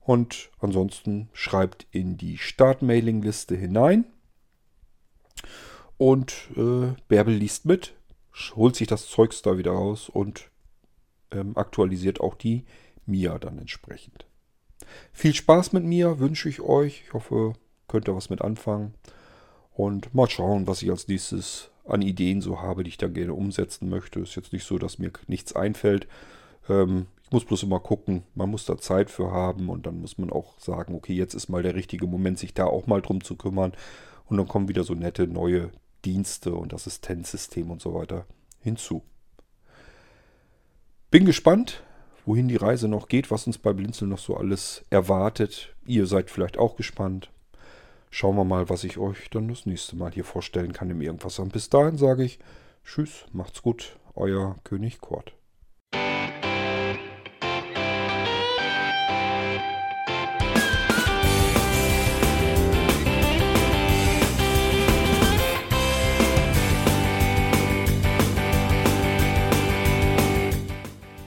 Und 0.00 0.50
ansonsten 0.60 1.28
schreibt 1.34 1.86
in 1.90 2.16
die 2.16 2.38
Start-Mailing-Liste 2.38 3.54
hinein. 3.54 4.06
Und 5.98 6.48
äh, 6.56 6.94
Bärbel 7.08 7.34
liest 7.34 7.66
mit, 7.66 7.94
holt 8.54 8.76
sich 8.76 8.86
das 8.86 9.08
Zeugs 9.08 9.42
da 9.42 9.58
wieder 9.58 9.72
raus 9.72 10.08
und 10.08 10.50
ähm, 11.30 11.56
aktualisiert 11.56 12.20
auch 12.20 12.34
die 12.34 12.64
Mia 13.04 13.38
dann 13.38 13.58
entsprechend. 13.58 14.26
Viel 15.12 15.34
Spaß 15.34 15.72
mit 15.72 15.84
Mia 15.84 16.18
wünsche 16.18 16.48
ich 16.48 16.60
euch. 16.60 17.02
Ich 17.06 17.12
hoffe, 17.12 17.54
könnt 17.88 18.08
ihr 18.08 18.16
was 18.16 18.30
mit 18.30 18.42
anfangen. 18.42 18.94
Und 19.72 20.14
mal 20.14 20.28
schauen, 20.28 20.66
was 20.66 20.82
ich 20.82 20.90
als 20.90 21.08
nächstes 21.08 21.70
an 21.86 22.02
Ideen 22.02 22.40
so 22.40 22.60
habe, 22.60 22.82
die 22.82 22.88
ich 22.88 22.98
dann 22.98 23.14
gerne 23.14 23.34
umsetzen 23.34 23.88
möchte. 23.88 24.20
Ist 24.20 24.34
jetzt 24.34 24.52
nicht 24.52 24.64
so, 24.64 24.78
dass 24.78 24.98
mir 24.98 25.12
nichts 25.26 25.54
einfällt. 25.54 26.08
Ähm, 26.68 27.06
Ich 27.26 27.32
muss 27.32 27.44
bloß 27.44 27.64
immer 27.64 27.80
gucken, 27.80 28.22
man 28.36 28.50
muss 28.50 28.66
da 28.66 28.78
Zeit 28.78 29.10
für 29.10 29.32
haben 29.32 29.68
und 29.68 29.84
dann 29.84 30.00
muss 30.00 30.16
man 30.16 30.30
auch 30.30 30.58
sagen, 30.60 30.94
okay, 30.94 31.12
jetzt 31.12 31.34
ist 31.34 31.48
mal 31.48 31.62
der 31.62 31.74
richtige 31.74 32.06
Moment, 32.06 32.38
sich 32.38 32.54
da 32.54 32.66
auch 32.66 32.86
mal 32.86 33.02
drum 33.02 33.20
zu 33.20 33.34
kümmern. 33.36 33.72
Und 34.26 34.36
dann 34.36 34.46
kommen 34.46 34.68
wieder 34.68 34.84
so 34.84 34.94
nette 34.94 35.26
neue 35.26 35.70
Dienste 36.04 36.54
und 36.54 36.72
Assistenzsystem 36.72 37.70
und 37.70 37.82
so 37.82 37.94
weiter 37.94 38.26
hinzu. 38.60 39.02
Bin 41.08 41.24
gespannt, 41.24 41.84
wohin 42.24 42.48
die 42.48 42.56
Reise 42.56 42.88
noch 42.88 43.06
geht, 43.06 43.30
was 43.30 43.46
uns 43.46 43.58
bei 43.58 43.72
Blinzeln 43.72 44.10
noch 44.10 44.18
so 44.18 44.36
alles 44.36 44.84
erwartet. 44.90 45.72
Ihr 45.86 46.06
seid 46.06 46.30
vielleicht 46.30 46.58
auch 46.58 46.74
gespannt. 46.74 47.30
Schauen 48.10 48.36
wir 48.36 48.44
mal, 48.44 48.68
was 48.68 48.82
ich 48.82 48.98
euch 48.98 49.30
dann 49.30 49.46
das 49.46 49.66
nächste 49.66 49.94
Mal 49.94 50.10
hier 50.10 50.24
vorstellen 50.24 50.72
kann 50.72 50.90
im 50.90 51.00
Irgendwas. 51.00 51.38
Und 51.38 51.52
bis 51.52 51.70
dahin 51.70 51.96
sage 51.96 52.24
ich 52.24 52.40
Tschüss, 52.84 53.24
macht's 53.32 53.62
gut, 53.62 53.96
euer 54.16 54.56
König 54.64 55.00
Kurt. 55.00 55.35